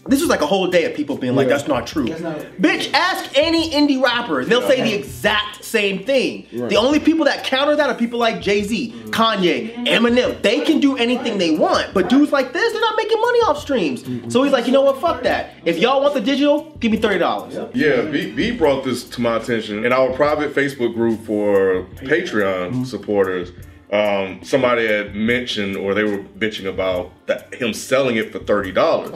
This 0.07 0.21
was 0.21 0.29
like 0.29 0.41
a 0.41 0.45
whole 0.45 0.67
day 0.67 0.85
of 0.85 0.93
people 0.93 1.17
being 1.17 1.35
like, 1.35 1.47
"That's 1.47 1.67
not 1.67 1.87
true." 1.87 2.05
not- 2.21 2.39
Bitch, 2.61 2.93
ask 2.93 3.25
any 3.35 3.71
indie 3.71 3.99
rapper, 4.01 4.39
and 4.41 4.49
they'll 4.51 4.61
say 4.61 4.81
the 4.83 4.93
exact 4.93 5.63
same 5.65 6.03
thing. 6.03 6.45
The 6.51 6.75
only 6.75 6.99
people 6.99 7.25
that 7.25 7.43
counter 7.43 7.75
that 7.75 7.89
are 7.89 7.95
people 7.95 8.19
like 8.19 8.39
Jay 8.39 8.61
Z, 8.61 8.93
Kanye, 9.07 9.73
Eminem. 9.87 10.39
They 10.43 10.59
can 10.61 10.79
do 10.79 10.95
anything 10.95 11.39
they 11.39 11.55
want, 11.57 11.93
but 11.95 12.07
dudes 12.07 12.31
like 12.31 12.53
this, 12.53 12.71
they're 12.71 12.81
not 12.81 12.95
making 12.97 13.19
money 13.19 13.39
off 13.47 13.59
streams. 13.59 14.03
So 14.31 14.43
he's 14.43 14.53
like, 14.53 14.67
you 14.67 14.73
know 14.73 14.83
what? 14.83 15.01
Fuck 15.01 15.23
that. 15.23 15.53
If 15.65 15.79
y'all 15.79 16.01
want 16.01 16.13
the 16.13 16.21
digital, 16.21 16.71
give 16.79 16.91
me 16.91 16.97
thirty 16.97 17.17
dollars. 17.17 17.55
Yeah, 17.73 18.01
B, 18.01 18.31
B 18.31 18.51
brought 18.51 18.83
this 18.83 19.03
to 19.05 19.21
my 19.21 19.37
attention 19.37 19.83
in 19.85 19.91
our 19.91 20.11
private 20.11 20.53
Facebook 20.53 20.93
group 20.93 21.25
for 21.25 21.87
Patreon 22.03 22.85
supporters. 22.85 23.51
Um, 23.91 24.39
somebody 24.43 24.87
had 24.87 25.15
mentioned, 25.15 25.77
or 25.77 25.93
they 25.93 26.03
were 26.03 26.17
bitching 26.39 26.65
about 26.67 27.11
that 27.27 27.53
him 27.53 27.71
selling 27.73 28.17
it 28.17 28.31
for 28.31 28.39
thirty 28.39 28.71
dollars, 28.71 29.11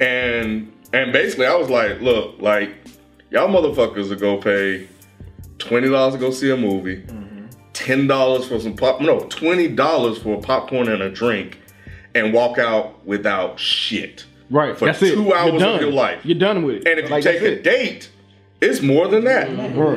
and 0.00 0.72
and 0.92 1.12
basically 1.12 1.46
I 1.46 1.54
was 1.54 1.68
like, 1.68 2.00
look, 2.00 2.40
like 2.40 2.74
y'all 3.30 3.48
motherfuckers 3.48 4.08
will 4.08 4.16
go 4.16 4.36
pay 4.38 4.88
twenty 5.58 5.88
dollars 5.88 6.14
to 6.14 6.20
go 6.20 6.30
see 6.30 6.50
a 6.50 6.56
movie, 6.56 7.04
ten 7.72 8.06
dollars 8.06 8.46
for 8.48 8.58
some 8.60 8.76
pop, 8.76 9.00
no, 9.00 9.20
twenty 9.28 9.68
dollars 9.68 10.18
for 10.18 10.38
a 10.38 10.40
popcorn 10.40 10.88
and 10.88 11.02
a 11.02 11.10
drink, 11.10 11.58
and 12.14 12.32
walk 12.32 12.58
out 12.58 13.04
without 13.06 13.58
shit. 13.58 14.24
Right. 14.50 14.76
For 14.76 14.86
that's 14.86 15.02
it. 15.02 15.14
two 15.14 15.24
You're 15.24 15.36
hours 15.36 15.62
of 15.62 15.80
your 15.80 15.92
life. 15.92 16.24
You're 16.24 16.38
done 16.38 16.62
with 16.62 16.76
it. 16.76 16.88
And 16.88 16.98
if 17.00 17.10
you 17.10 17.22
take 17.22 17.42
a 17.42 17.60
date, 17.62 18.10
it's 18.60 18.82
more 18.82 19.06
than 19.06 19.24
that. 19.24 19.50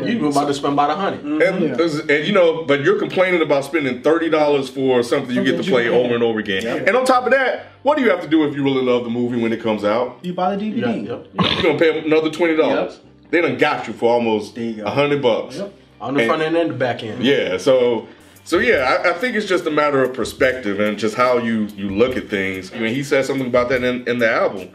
You 0.05 0.27
about 0.27 0.45
to 0.47 0.53
spend 0.53 0.73
about 0.73 0.91
a 0.91 0.95
hundred. 0.95 1.23
And, 1.23 1.41
mm-hmm. 1.41 2.09
and 2.09 2.27
you 2.27 2.33
know, 2.33 2.63
but 2.63 2.81
you're 2.83 2.99
complaining 2.99 3.41
about 3.41 3.65
spending 3.65 4.01
thirty 4.01 4.29
dollars 4.29 4.69
for 4.69 5.01
something 5.01 5.35
you 5.35 5.43
get 5.43 5.63
to 5.63 5.69
play 5.69 5.87
over 5.87 6.13
and 6.13 6.23
over 6.23 6.39
again. 6.39 6.65
And 6.87 6.95
on 6.95 7.05
top 7.05 7.25
of 7.25 7.31
that, 7.31 7.67
what 7.83 7.97
do 7.97 8.03
you 8.03 8.09
have 8.09 8.21
to 8.21 8.27
do 8.27 8.47
if 8.47 8.55
you 8.55 8.63
really 8.63 8.83
love 8.83 9.03
the 9.03 9.09
movie 9.09 9.41
when 9.41 9.51
it 9.51 9.61
comes 9.61 9.83
out? 9.83 10.19
You 10.21 10.33
buy 10.33 10.55
the 10.55 10.63
DVD. 10.63 11.07
Yep. 11.07 11.27
You're 11.53 11.63
gonna 11.63 11.79
pay 11.79 12.05
another 12.05 12.29
twenty 12.29 12.55
dollars. 12.55 12.99
They 13.31 13.41
done 13.41 13.57
got 13.57 13.87
you 13.87 13.93
for 13.93 14.13
almost 14.13 14.55
There 14.55 14.63
you 14.63 14.75
go. 14.77 14.83
a 14.83 14.89
hundred 14.89 15.21
bucks. 15.21 15.59
On 15.99 16.15
the 16.15 16.25
front 16.25 16.41
end 16.41 16.55
and 16.55 16.71
the 16.71 16.73
back 16.73 17.03
end. 17.03 17.23
Yeah, 17.23 17.57
so 17.57 18.07
so 18.43 18.57
yeah, 18.57 18.99
I, 19.03 19.11
I 19.11 19.13
think 19.13 19.35
it's 19.35 19.45
just 19.45 19.65
a 19.65 19.71
matter 19.71 20.03
of 20.03 20.13
perspective 20.13 20.79
and 20.79 20.97
just 20.97 21.15
how 21.15 21.37
you 21.37 21.67
you 21.75 21.89
look 21.89 22.15
at 22.15 22.29
things. 22.29 22.73
I 22.73 22.79
mean, 22.79 22.93
he 22.93 23.03
said 23.03 23.25
something 23.25 23.47
about 23.47 23.69
that 23.69 23.83
in, 23.83 24.07
in 24.07 24.19
the 24.19 24.31
album. 24.31 24.69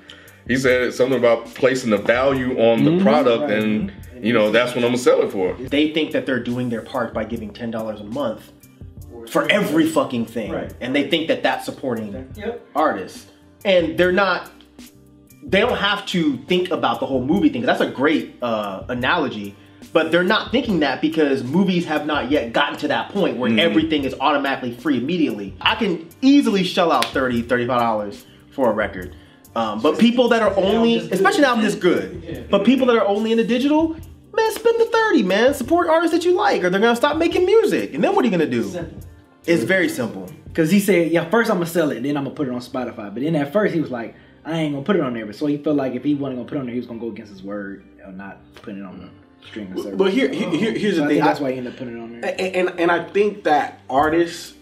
He 0.48 0.56
said 0.56 0.94
something 0.94 1.18
about 1.18 1.46
placing 1.54 1.90
the 1.90 1.96
value 1.98 2.58
on 2.60 2.84
the 2.84 3.02
product, 3.02 3.50
and 3.50 3.92
you 4.22 4.32
know 4.32 4.50
that's 4.52 4.70
what 4.74 4.78
I'm 4.84 4.90
gonna 4.90 4.98
sell 4.98 5.22
it 5.22 5.32
for. 5.32 5.54
They 5.54 5.92
think 5.92 6.12
that 6.12 6.24
they're 6.26 6.42
doing 6.42 6.68
their 6.68 6.82
part 6.82 7.12
by 7.12 7.24
giving 7.24 7.52
ten 7.52 7.70
dollars 7.70 8.00
a 8.00 8.04
month 8.04 8.52
for 9.28 9.50
every 9.50 9.86
fucking 9.86 10.26
thing, 10.26 10.52
Right. 10.52 10.72
and 10.80 10.94
they 10.94 11.08
think 11.10 11.26
that 11.28 11.42
that's 11.42 11.64
supporting 11.64 12.28
Yep. 12.36 12.64
artists, 12.76 13.26
and 13.64 13.98
they're 13.98 14.12
not. 14.12 14.50
They 15.42 15.60
don't 15.60 15.78
have 15.78 16.06
to 16.06 16.38
think 16.48 16.70
about 16.70 16.98
the 17.00 17.06
whole 17.06 17.22
movie 17.24 17.48
thing. 17.48 17.62
That's 17.62 17.80
a 17.80 17.86
great 17.90 18.34
uh, 18.42 18.82
analogy, 18.88 19.54
but 19.92 20.10
they're 20.10 20.24
not 20.24 20.50
thinking 20.50 20.80
that 20.80 21.00
because 21.00 21.44
movies 21.44 21.84
have 21.86 22.04
not 22.04 22.30
yet 22.32 22.52
gotten 22.52 22.76
to 22.78 22.88
that 22.88 23.10
point 23.10 23.36
where 23.36 23.56
everything 23.58 24.02
is 24.04 24.14
automatically 24.20 24.72
free 24.74 24.96
immediately. 24.98 25.54
I 25.60 25.76
can 25.76 26.08
easily 26.20 26.64
shell 26.64 26.90
out 26.90 27.04
30 27.06 27.44
$35 27.44 28.24
for 28.50 28.70
a 28.70 28.72
record. 28.72 29.14
Um, 29.56 29.80
but 29.80 29.98
people 29.98 30.28
that 30.28 30.42
are 30.42 30.54
only, 30.56 30.98
especially 31.10 31.40
now 31.42 31.54
this 31.56 31.74
good, 31.74 32.48
but 32.50 32.64
people 32.64 32.86
that 32.88 32.96
are 32.96 33.06
only 33.06 33.32
in 33.32 33.38
the 33.38 33.44
digital, 33.44 33.88
man, 34.34 34.52
spend 34.52 34.78
the 34.78 34.84
30, 34.84 35.22
man. 35.22 35.54
Support 35.54 35.88
artists 35.88 36.14
that 36.14 36.24
you 36.24 36.34
like, 36.34 36.62
or 36.62 36.68
they're 36.70 36.80
gonna 36.80 36.94
stop 36.94 37.16
making 37.16 37.46
music. 37.46 37.94
And 37.94 38.04
then 38.04 38.14
what 38.14 38.22
are 38.24 38.28
you 38.28 38.30
gonna 38.32 38.46
do? 38.46 38.86
It's 39.46 39.62
very 39.64 39.88
simple. 39.88 40.28
Cause 40.54 40.70
he 40.70 40.80
said, 40.80 41.10
yeah, 41.12 41.28
first 41.30 41.50
I'm 41.50 41.56
gonna 41.56 41.66
sell 41.66 41.90
it, 41.90 42.02
then 42.02 42.16
I'm 42.16 42.24
gonna 42.24 42.34
put 42.36 42.48
it 42.48 42.52
on 42.54 42.60
Spotify. 42.60 43.12
But 43.12 43.22
then 43.22 43.34
at 43.36 43.52
first 43.52 43.74
he 43.74 43.80
was 43.80 43.90
like, 43.90 44.14
I 44.44 44.58
ain't 44.58 44.74
gonna 44.74 44.84
put 44.84 44.96
it 44.96 45.02
on 45.02 45.14
there. 45.14 45.24
But 45.26 45.36
so 45.36 45.46
he 45.46 45.56
felt 45.58 45.76
like 45.76 45.94
if 45.94 46.02
he 46.04 46.14
wasn't 46.14 46.38
gonna 46.38 46.48
put 46.48 46.56
it 46.56 46.60
on 46.60 46.66
there, 46.66 46.74
he 46.74 46.80
was 46.80 46.86
gonna 46.86 47.00
go 47.00 47.08
against 47.08 47.32
his 47.32 47.42
word 47.42 47.84
of 48.04 48.14
not 48.14 48.38
putting 48.56 48.80
it 48.80 48.84
on 48.86 48.98
the 48.98 49.46
streaming 49.46 49.76
service. 49.82 49.96
But 49.98 50.12
here, 50.12 50.28
here, 50.32 50.50
here- 50.50 50.76
here's 50.78 50.96
So 50.96 51.00
the 51.02 51.06
I 51.06 51.08
thing. 51.08 51.20
that's 51.20 51.40
I- 51.40 51.42
why 51.42 51.52
he 51.52 51.58
ended 51.58 51.72
up 51.72 51.78
putting 51.78 51.96
it 51.96 52.00
on 52.00 52.20
there. 52.20 52.34
and, 52.38 52.56
and 52.68 52.80
and 52.80 52.90
I 52.90 53.04
think 53.04 53.44
that 53.44 53.80
artists 53.88 54.54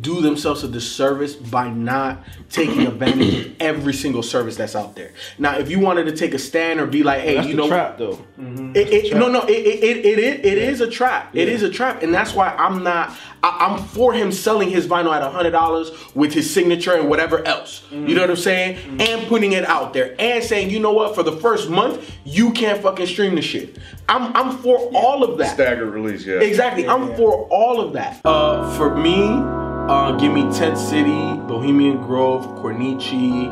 do 0.00 0.20
themselves 0.20 0.62
a 0.64 0.68
disservice 0.68 1.34
by 1.34 1.68
not 1.68 2.22
taking 2.50 2.86
advantage 2.86 3.46
of 3.46 3.56
every 3.60 3.92
single 3.92 4.22
service 4.22 4.56
that's 4.56 4.76
out 4.76 4.94
there. 4.94 5.12
Now, 5.38 5.56
if 5.56 5.70
you 5.70 5.80
wanted 5.80 6.04
to 6.04 6.12
take 6.12 6.34
a 6.34 6.38
stand 6.38 6.78
or 6.80 6.86
be 6.86 7.02
like, 7.02 7.22
hey, 7.22 7.36
That's 7.36 7.48
you 7.48 7.54
know, 7.54 7.68
trap 7.68 7.98
though. 7.98 8.18
Mm-hmm. 8.38 8.76
it, 8.76 8.88
it, 8.88 9.16
no, 9.16 9.28
no, 9.28 9.42
it, 9.42 9.50
it, 9.50 9.82
it, 9.82 10.04
it, 10.04 10.18
is- 10.18 10.38
it 10.44 10.58
is 10.58 10.80
a 10.80 10.90
trap. 10.90 11.34
It 11.34 11.48
is 11.48 11.62
a 11.62 11.70
trap, 11.70 12.02
and 12.02 12.12
that's 12.14 12.34
why 12.34 12.48
I'm 12.50 12.82
not. 12.82 13.16
I, 13.42 13.66
I'm 13.66 13.82
for 13.82 14.12
him 14.12 14.30
selling 14.30 14.70
his 14.70 14.86
vinyl 14.86 15.14
at 15.14 15.22
hundred 15.32 15.50
dollars 15.50 15.90
with 16.14 16.32
his 16.32 16.52
signature 16.52 16.94
and 16.94 17.08
whatever 17.08 17.44
else. 17.44 17.82
You 17.90 17.98
know 17.98 18.06
mm-hmm. 18.06 18.20
what 18.20 18.30
I'm 18.30 18.36
saying? 18.36 18.76
Mm-hmm. 18.76 19.00
And 19.00 19.28
putting 19.28 19.52
it 19.52 19.64
out 19.64 19.92
there 19.92 20.14
and 20.18 20.44
saying, 20.44 20.70
you 20.70 20.78
know 20.78 20.92
what? 20.92 21.14
For 21.14 21.22
the 21.22 21.32
first 21.32 21.68
month, 21.68 22.08
you 22.24 22.52
can't 22.52 22.80
fucking 22.80 23.06
stream 23.06 23.34
the 23.34 23.42
shit. 23.42 23.78
I'm 24.08 24.34
I'm 24.36 24.58
for 24.58 24.78
all 24.94 25.24
of 25.24 25.38
that. 25.38 25.54
Staggered 25.54 25.92
release, 25.92 26.24
yeah. 26.26 26.40
Exactly. 26.40 26.86
I'm 26.86 27.14
for 27.16 27.48
all 27.48 27.80
of 27.80 27.94
that. 27.94 28.20
Uh, 28.24 28.76
for 28.76 28.94
me, 28.94 29.61
uh, 29.88 30.12
give 30.16 30.32
me 30.32 30.42
Tent 30.52 30.78
City, 30.78 31.34
Bohemian 31.46 32.00
Grove, 32.02 32.44
Cornici, 32.60 33.48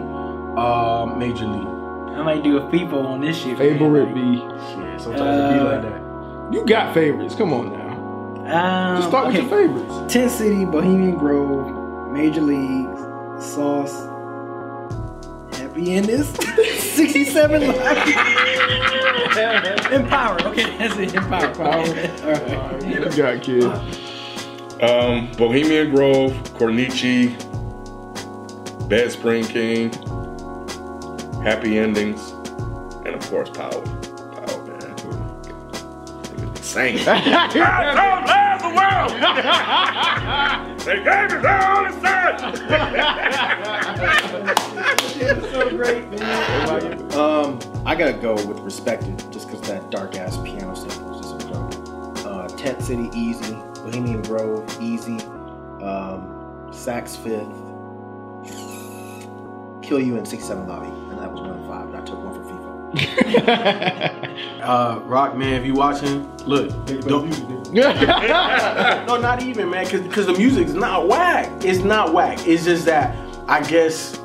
uh, 0.57 1.07
Major 1.17 1.47
League. 1.47 1.67
I 2.17 2.23
might 2.23 2.43
do 2.43 2.57
a 2.59 2.63
FIFO 2.71 3.05
on 3.05 3.21
this 3.21 3.37
shit. 3.39 3.59
man. 3.59 3.79
Favorite 3.79 4.15
be. 4.15 4.37
Shit, 4.37 5.01
sometimes 5.01 5.55
it 5.55 5.59
be 5.59 5.65
like 5.65 5.83
that. 5.83 6.01
You 6.53 6.65
got 6.67 6.93
favorites. 6.95 7.35
Come 7.35 7.53
on 7.53 7.73
now. 7.73 7.89
Um, 8.41 8.97
Just 8.97 9.09
start 9.09 9.27
okay. 9.29 9.43
with 9.43 9.51
your 9.51 9.59
favorites. 9.59 10.13
Tent 10.13 10.31
City, 10.31 10.65
Bohemian 10.65 11.17
Grove, 11.17 12.11
Major 12.13 12.41
League, 12.41 12.89
Sauce, 13.41 13.93
Happy 15.57 15.93
Enders, 15.95 16.29
67 16.79 17.61
Live. 17.69 18.09
Empower. 19.93 20.41
Okay, 20.49 20.77
that's 20.79 20.97
it. 20.99 21.15
Empower. 21.15 21.47
All 21.61 21.85
right. 22.33 22.83
You 22.85 23.09
got 23.17 23.43
kid. 23.43 23.71
Um, 24.81 25.31
Bohemian 25.33 25.91
Grove, 25.91 26.33
Cornici, 26.55 27.37
Bad 28.89 29.13
Spring 29.13 29.45
King, 29.45 29.93
Happy 31.43 31.79
Endings, 31.79 32.31
and 33.05 33.15
of 33.15 33.21
course 33.29 33.51
Power. 33.51 33.83
Power, 33.83 34.65
man. 34.65 34.97
Insane. 36.57 37.05
They 40.81 40.97
gave 40.97 41.07
us 41.07 41.45
all 41.45 41.85
the 41.85 41.93
Um, 47.19 47.59
I 47.85 47.95
gotta 47.95 48.15
go 48.15 48.35
with 48.47 48.61
respected, 48.61 49.19
just 49.31 49.47
because 49.47 49.61
that 49.69 49.91
dark 49.91 50.17
ass 50.17 50.39
piano 50.39 50.75
sample 50.75 51.21
is 51.21 51.27
just 51.27 51.43
so 51.43 51.49
dope. 51.53 52.27
Uh, 52.27 52.49
Tent 52.57 52.83
City, 52.83 53.11
easy. 53.15 53.59
Bohemian 53.81 54.23
Grove, 54.23 54.67
easy. 54.81 55.19
Um, 55.83 56.69
Sax 56.73 57.17
Fifth. 57.17 57.49
Kill 59.83 59.99
You 59.99 60.17
in 60.17 60.25
67 60.25 60.69
Lobby, 60.69 60.87
and 60.87 61.19
that 61.19 61.33
was 61.33 61.41
one 61.41 61.51
of 61.51 61.67
five. 61.67 61.87
And 61.89 61.97
I 61.97 62.01
took 62.05 62.23
one 62.23 62.35
for 62.35 62.43
FIFA. 62.45 64.27
Uh, 64.61 65.01
Roc 65.05 65.37
man, 65.37 65.55
if 65.55 65.67
you 65.67 65.75
watching, 65.75 66.37
look. 66.45 66.69
Don't, 67.07 67.31
no, 67.73 69.17
not 69.17 69.43
even 69.43 69.71
man, 69.71 69.87
because 69.91 70.27
the 70.27 70.35
music's 70.35 70.73
not 70.73 71.09
whack. 71.09 71.65
It's 71.65 71.81
not 71.81 72.13
whack. 72.13 72.47
It's 72.47 72.65
just 72.65 72.85
that 72.85 73.17
I 73.49 73.63
guess 73.63 74.19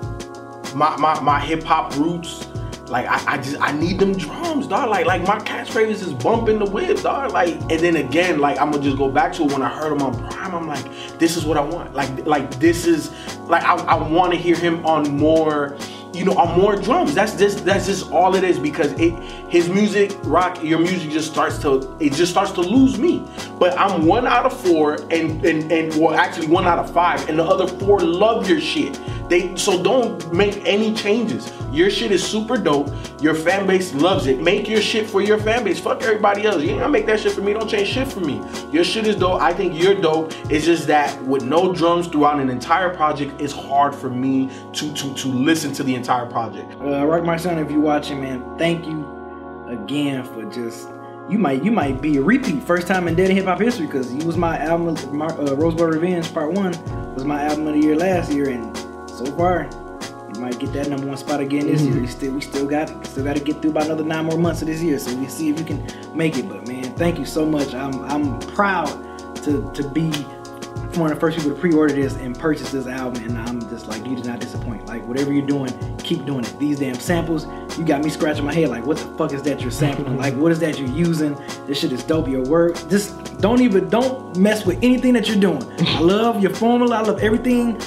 my 0.73 0.95
my, 0.97 1.19
my 1.21 1.39
hip 1.39 1.63
hop 1.63 1.95
roots. 1.95 2.44
Like 2.87 3.07
I, 3.07 3.33
I 3.33 3.37
just 3.37 3.59
I 3.59 3.71
need 3.71 3.99
them 3.99 4.13
drums, 4.13 4.67
dog. 4.67 4.89
Like 4.89 5.05
like 5.05 5.23
my 5.23 5.39
catchphrase 5.39 5.89
is 5.89 6.13
bumping 6.13 6.59
the 6.59 6.65
whip, 6.65 7.01
dog. 7.01 7.31
Like 7.31 7.55
and 7.55 7.79
then 7.79 7.95
again, 7.95 8.39
like 8.39 8.59
I'm 8.59 8.71
gonna 8.71 8.83
just 8.83 8.97
go 8.97 9.09
back 9.09 9.33
to 9.33 9.43
it 9.43 9.51
when 9.51 9.61
I 9.61 9.69
heard 9.69 9.91
him 9.91 10.01
on 10.01 10.13
Prime. 10.29 10.53
I'm 10.53 10.67
like, 10.67 10.85
this 11.17 11.35
is 11.35 11.45
what 11.45 11.57
I 11.57 11.61
want. 11.61 11.93
Like 11.95 12.25
like 12.25 12.59
this 12.59 12.85
is 12.85 13.11
like 13.47 13.63
I, 13.63 13.75
I 13.75 13.95
want 13.95 14.33
to 14.33 14.37
hear 14.39 14.55
him 14.55 14.85
on 14.85 15.17
more, 15.17 15.75
you 16.13 16.25
know, 16.25 16.37
on 16.37 16.59
more 16.59 16.75
drums. 16.75 17.15
That's 17.15 17.35
just 17.35 17.65
that's 17.65 17.87
just 17.87 18.11
all 18.11 18.35
it 18.35 18.43
is 18.43 18.59
because 18.59 18.91
it 18.99 19.13
his 19.49 19.67
music, 19.67 20.11
Roc, 20.23 20.63
your 20.63 20.79
music 20.79 21.09
just 21.09 21.31
starts 21.31 21.57
to 21.59 21.97
it 21.99 22.13
just 22.13 22.31
starts 22.31 22.51
to 22.51 22.61
lose 22.61 22.99
me. 22.99 23.27
But 23.57 23.77
I'm 23.79 24.05
one 24.05 24.27
out 24.27 24.45
of 24.45 24.59
four, 24.61 24.95
and 25.11 25.43
and 25.43 25.71
and 25.71 25.95
well 25.95 26.13
actually 26.13 26.47
one 26.47 26.67
out 26.67 26.77
of 26.77 26.93
five, 26.93 27.27
and 27.29 27.39
the 27.39 27.43
other 27.43 27.67
four 27.67 27.99
love 27.99 28.47
your 28.47 28.61
shit. 28.61 28.99
They 29.29 29.55
so 29.55 29.81
don't 29.81 30.31
make 30.31 30.65
any 30.65 30.93
changes. 30.93 31.51
Your 31.71 31.89
shit 31.89 32.11
is 32.11 32.23
super 32.23 32.57
dope. 32.57 32.89
Your 33.21 33.33
fan 33.33 33.65
base 33.65 33.93
loves 33.93 34.27
it. 34.27 34.39
Make 34.39 34.69
your 34.69 34.81
shit 34.81 35.09
for 35.09 35.21
your 35.21 35.37
fan 35.37 35.63
base. 35.63 35.79
Fuck 35.79 36.03
everybody 36.03 36.45
else. 36.45 36.61
You 36.61 36.69
ain't 36.69 36.79
gonna 36.79 36.91
make 36.91 37.05
that 37.07 37.19
shit 37.19 37.31
for 37.31 37.41
me. 37.41 37.53
Don't 37.53 37.67
change 37.67 37.89
shit 37.89 38.07
for 38.07 38.19
me. 38.19 38.41
Your 38.71 38.83
shit 38.83 39.07
is 39.07 39.15
dope. 39.15 39.41
I 39.41 39.51
think 39.51 39.81
you're 39.81 39.99
dope. 39.99 40.31
It's 40.49 40.65
just 40.65 40.87
that 40.87 41.21
with 41.23 41.43
no 41.43 41.73
drums 41.73 42.07
throughout 42.07 42.39
an 42.39 42.49
entire 42.49 42.93
project, 42.93 43.41
it's 43.41 43.53
hard 43.53 43.95
for 43.95 44.09
me 44.09 44.49
to 44.73 44.93
to 44.93 45.13
to 45.15 45.27
listen 45.27 45.73
to 45.73 45.83
the 45.83 45.95
entire 45.95 46.27
project. 46.27 46.71
Uh, 46.79 47.05
Roc 47.05 47.23
Marciano, 47.23 47.63
if 47.65 47.71
you're 47.71 47.79
watching, 47.79 48.21
man, 48.21 48.57
thank 48.57 48.85
you 48.85 49.05
again 49.67 50.23
for 50.23 50.43
just. 50.45 50.89
You 51.27 51.39
might 51.39 51.63
you 51.63 51.71
might 51.71 52.01
be 52.01 52.17
a 52.17 52.21
repeat 52.21 52.61
first 52.61 52.85
time 52.85 53.07
in 53.07 53.15
Dead 53.15 53.31
Hip 53.31 53.45
Hop 53.45 53.59
history 53.59 53.87
because 53.87 54.13
you 54.13 54.23
was 54.27 54.37
my 54.37 54.59
album. 54.59 54.93
My, 55.17 55.25
uh, 55.25 55.55
Rosebudd 55.55 55.93
Revenge 55.93 56.31
Part 56.31 56.51
One 56.51 56.71
was 57.15 57.25
my 57.25 57.41
album 57.41 57.65
of 57.65 57.73
the 57.73 57.79
year 57.79 57.95
last 57.95 58.31
year, 58.31 58.49
and 58.49 58.77
so 59.15 59.25
far 59.37 59.69
you 60.35 60.41
might 60.41 60.59
get 60.59 60.73
that 60.73 60.89
number 60.89 61.07
one 61.07 61.17
spot 61.17 61.39
again 61.39 61.67
this 61.67 61.81
year. 61.81 61.99
We 61.99 62.07
still 62.07 62.33
we 62.33 62.41
still 62.41 62.67
got 62.67 62.89
still 63.07 63.23
got 63.23 63.37
to 63.37 63.43
get 63.43 63.61
through 63.61 63.71
about 63.71 63.85
another 63.85 64.03
nine 64.03 64.25
more 64.25 64.37
months 64.37 64.61
of 64.61 64.67
this 64.67 64.81
year, 64.81 64.99
so 64.99 65.15
we 65.15 65.27
see 65.27 65.49
if 65.49 65.59
you 65.59 65.65
can 65.65 65.85
make 66.15 66.37
it. 66.37 66.49
But 66.49 66.67
man, 66.67 66.93
thank 66.95 67.17
you 67.17 67.25
so 67.25 67.45
much. 67.45 67.73
I'm 67.73 68.03
I'm 68.05 68.39
proud 68.39 68.87
to 69.43 69.71
to 69.73 69.89
be 69.89 70.11
one 70.97 71.11
of 71.11 71.17
the 71.17 71.19
first 71.19 71.37
people 71.37 71.53
to 71.53 71.59
pre-order 71.59 71.93
this 71.93 72.15
and 72.15 72.37
purchase 72.39 72.71
this 72.71 72.87
album 72.87 73.21
and 73.25 73.37
I'm 73.37 73.59
just 73.69 73.87
like 73.87 74.05
you 74.05 74.15
did 74.15 74.25
not 74.25 74.39
disappoint. 74.39 74.85
Like 74.85 75.05
whatever 75.05 75.33
you're 75.33 75.45
doing 75.45 75.73
keep 75.97 76.25
doing 76.25 76.45
it. 76.45 76.57
These 76.57 76.79
damn 76.79 76.95
samples 76.95 77.47
you 77.77 77.83
got 77.83 78.01
me 78.01 78.09
scratching 78.09 78.45
my 78.45 78.53
head 78.53 78.69
like 78.69 78.85
what 78.85 78.97
the 78.97 79.05
fuck 79.17 79.33
is 79.33 79.43
that 79.43 79.61
you're 79.61 79.71
sampling? 79.71 80.17
Like 80.25 80.35
what 80.35 80.51
is 80.53 80.59
that 80.59 80.79
you're 80.79 80.89
using? 80.89 81.35
This 81.67 81.79
shit 81.79 81.91
is 81.91 82.03
dope. 82.03 82.29
Your 82.29 82.43
work 82.43 82.75
just 82.89 83.39
don't 83.39 83.61
even 83.61 83.89
don't 83.89 84.37
mess 84.37 84.65
with 84.65 84.77
anything 84.81 85.13
that 85.13 85.27
you're 85.27 85.39
doing. 85.39 85.63
I 85.81 85.99
love 85.99 86.41
your 86.41 86.53
formula. 86.53 86.95
I 86.95 87.01
love 87.01 87.19
everything 87.19 87.77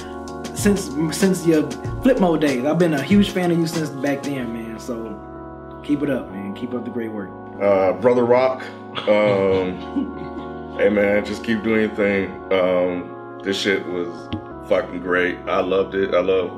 since 0.59 0.89
since 1.17 1.45
your 1.45 1.63
Flipmode 2.03 2.41
days 2.41 2.65
I've 2.65 2.77
been 2.77 2.93
a 2.93 3.01
huge 3.01 3.31
fan 3.31 3.51
of 3.51 3.57
you 3.57 3.67
since 3.67 3.89
back 3.89 4.23
then 4.23 4.53
man 4.53 4.79
so 4.79 5.81
keep 5.83 6.03
it 6.03 6.09
up 6.09 6.29
man 6.31 6.53
keep 6.53 6.73
up 6.73 6.83
the 6.85 6.91
great 6.91 7.11
work 7.11 7.29
uh, 7.61 7.91
Brother 7.93 8.23
Roc. 8.23 8.63
Um, 9.07 10.75
hey 10.77 10.89
man, 10.89 11.25
just 11.25 11.43
keep 11.43 11.61
doing 11.61 11.81
your 11.81 11.95
thing. 11.95 12.31
Um, 12.53 13.39
this 13.43 13.59
shit 13.59 13.85
was 13.85 14.29
fucking 14.69 15.01
great. 15.01 15.37
I 15.39 15.59
loved 15.59 15.93
it. 15.93 16.13
I 16.13 16.21
love 16.21 16.51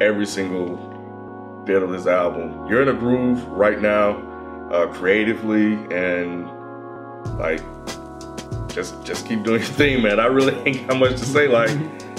every 0.00 0.26
single 0.26 0.76
bit 1.64 1.82
of 1.82 1.90
this 1.90 2.06
album. 2.06 2.66
You're 2.66 2.82
in 2.82 2.88
a 2.88 2.92
groove 2.92 3.44
right 3.46 3.80
now, 3.80 4.18
uh, 4.72 4.88
creatively, 4.88 5.74
and 5.94 6.46
like 7.38 7.62
just 8.68 9.04
just 9.04 9.26
keep 9.26 9.44
doing 9.44 9.60
your 9.60 9.70
thing, 9.70 10.02
man. 10.02 10.18
I 10.18 10.26
really 10.26 10.54
ain't 10.66 10.88
got 10.88 10.98
much 10.98 11.12
to 11.12 11.24
say. 11.24 11.46
Like 11.46 11.70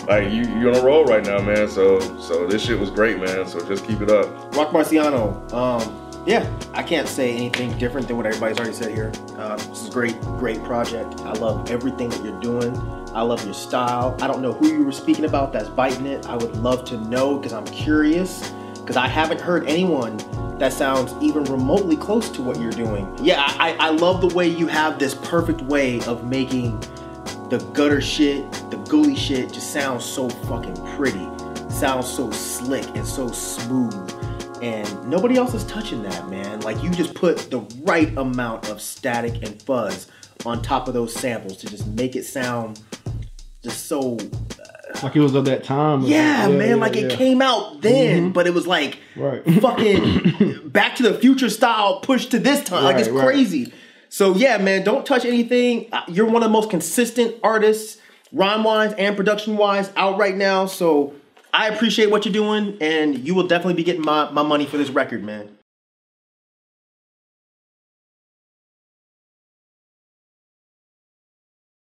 like 0.08 0.32
you 0.32 0.44
you're 0.60 0.74
on 0.74 0.80
a 0.80 0.84
roll 0.84 1.06
right 1.06 1.24
now, 1.26 1.40
man. 1.40 1.68
So 1.68 2.00
so 2.20 2.48
this 2.48 2.64
shit 2.64 2.80
was 2.80 2.90
great, 2.90 3.20
man. 3.20 3.48
So 3.48 3.66
just 3.68 3.86
keep 3.86 4.02
it 4.02 4.10
up. 4.10 4.28
Roc 4.56 4.72
Marciano. 4.72 5.52
Um, 5.54 6.04
yeah, 6.26 6.50
I 6.74 6.84
can't 6.84 7.08
say 7.08 7.34
anything 7.34 7.78
different 7.78 8.08
than 8.08 8.18
what 8.18 8.26
everybody's 8.26 8.58
already 8.58 8.74
said 8.74 8.92
here. 8.92 9.14
Uh, 9.38 9.56
this 9.56 9.84
is 9.84 9.88
a 9.88 9.92
great, 9.92 10.20
great 10.22 10.62
project. 10.64 11.22
I 11.22 11.32
love 11.34 11.72
everything 11.72 12.10
that 12.10 12.24
you're 12.24 12.40
doing. 12.42 12.76
I 13.14 13.22
love 13.22 13.44
your 13.46 13.54
style. 13.54 14.16
I 14.22 14.28
don't 14.28 14.42
know 14.42 14.52
who 14.52 14.68
you 14.68 14.84
were 14.84 14.92
speaking 14.92 15.24
about 15.24 15.54
that's 15.54 15.70
biting 15.70 16.06
it. 16.06 16.28
I 16.28 16.36
would 16.36 16.58
love 16.58 16.84
to 16.86 16.98
know 16.98 17.38
because 17.38 17.54
I'm 17.54 17.66
curious 17.66 18.52
because 18.74 18.98
I 18.98 19.08
haven't 19.08 19.40
heard 19.40 19.68
anyone 19.68 20.18
that 20.60 20.74
sounds 20.74 21.14
even 21.22 21.44
remotely 21.46 21.96
close 21.96 22.30
to 22.32 22.42
what 22.42 22.60
you're 22.60 22.72
doing. 22.72 23.14
Yeah, 23.22 23.44
I, 23.46 23.78
I 23.80 23.90
love 23.90 24.22
the 24.22 24.36
way 24.36 24.48
you 24.48 24.68
have 24.68 25.00
this 25.00 25.14
perfect 25.16 25.62
way 25.62 26.02
of 26.02 26.26
making 26.26 26.82
the 27.50 27.60
gutter 27.74 28.02
shit, 28.02 28.50
the 28.70 28.78
gooey 28.90 29.16
shit 29.16 29.52
just 29.54 29.72
sounds 29.72 30.04
so 30.06 30.30
fucking 30.30 30.76
pretty. 30.96 31.26
Sounds 31.70 32.08
so 32.10 32.30
slick 32.32 32.86
and 32.96 33.06
so 33.06 33.28
smooth. 33.32 33.94
And 34.62 35.10
nobody 35.10 35.38
else 35.38 35.54
is 35.54 35.64
touching 35.66 36.02
that, 36.04 36.30
man. 36.30 36.62
Like 36.62 36.82
you 36.84 36.90
just 36.90 37.14
put 37.14 37.50
the 37.52 37.60
right 37.84 38.16
amount 38.18 38.70
of 38.70 38.82
static 38.82 39.36
and 39.44 39.62
fuzz 39.62 40.08
on 40.46 40.62
top 40.62 40.88
of 40.88 40.94
those 40.94 41.14
samples 41.14 41.58
to 41.58 41.68
just 41.68 41.88
make 41.88 42.16
it 42.16 42.24
sound 42.24 42.80
just 43.64 43.86
so 43.88 44.18
uh, 44.18 45.00
Like 45.04 45.16
it 45.16 45.20
was 45.20 45.36
of 45.36 45.46
that 45.46 45.64
time. 45.64 46.02
yeah, 46.04 46.48
man, 46.48 46.70
yeah, 46.70 46.76
like 46.76 46.96
it 46.96 47.12
came 47.12 47.42
out 47.42 47.74
mm-hmm. 47.74 47.82
then, 47.82 48.32
but 48.32 48.48
it 48.48 48.54
was 48.54 48.66
like 48.68 49.00
Right. 49.16 49.44
fucking 49.62 50.62
Back 50.70 50.96
to 50.98 51.04
the 51.04 51.14
Future 51.20 51.50
style 51.50 52.00
pushed 52.02 52.32
to 52.32 52.40
this 52.40 52.64
time. 52.64 52.84
like 52.84 52.98
it's 52.98 53.10
Right, 53.10 53.26
right. 53.26 53.34
crazy. 53.36 53.74
So 54.10 54.36
yeah, 54.36 54.58
man, 54.58 54.84
don't 54.84 55.06
touch 55.06 55.26
anything. 55.26 55.90
You're 56.08 56.26
one 56.26 56.38
of 56.38 56.44
the 56.44 56.50
most 56.50 56.70
consistent 56.70 57.36
artists 57.44 58.00
rhyme 58.32 58.64
wise 58.64 58.94
and 58.94 59.16
production 59.16 59.58
wise, 59.58 59.92
out 59.96 60.18
right 60.18 60.36
now. 60.36 60.66
So 60.66 61.14
I 61.54 61.68
appreciate 61.70 62.12
what 62.12 62.26
you're 62.26 62.34
doing, 62.34 62.78
and 62.82 63.18
you 63.18 63.36
will 63.36 63.48
definitely 63.48 63.76
be 63.76 63.84
getting 63.84 64.04
my, 64.04 64.30
my 64.32 64.44
money 64.44 64.66
for 64.66 64.78
this 64.78 64.90
record, 64.90 65.24
man. 65.24 65.57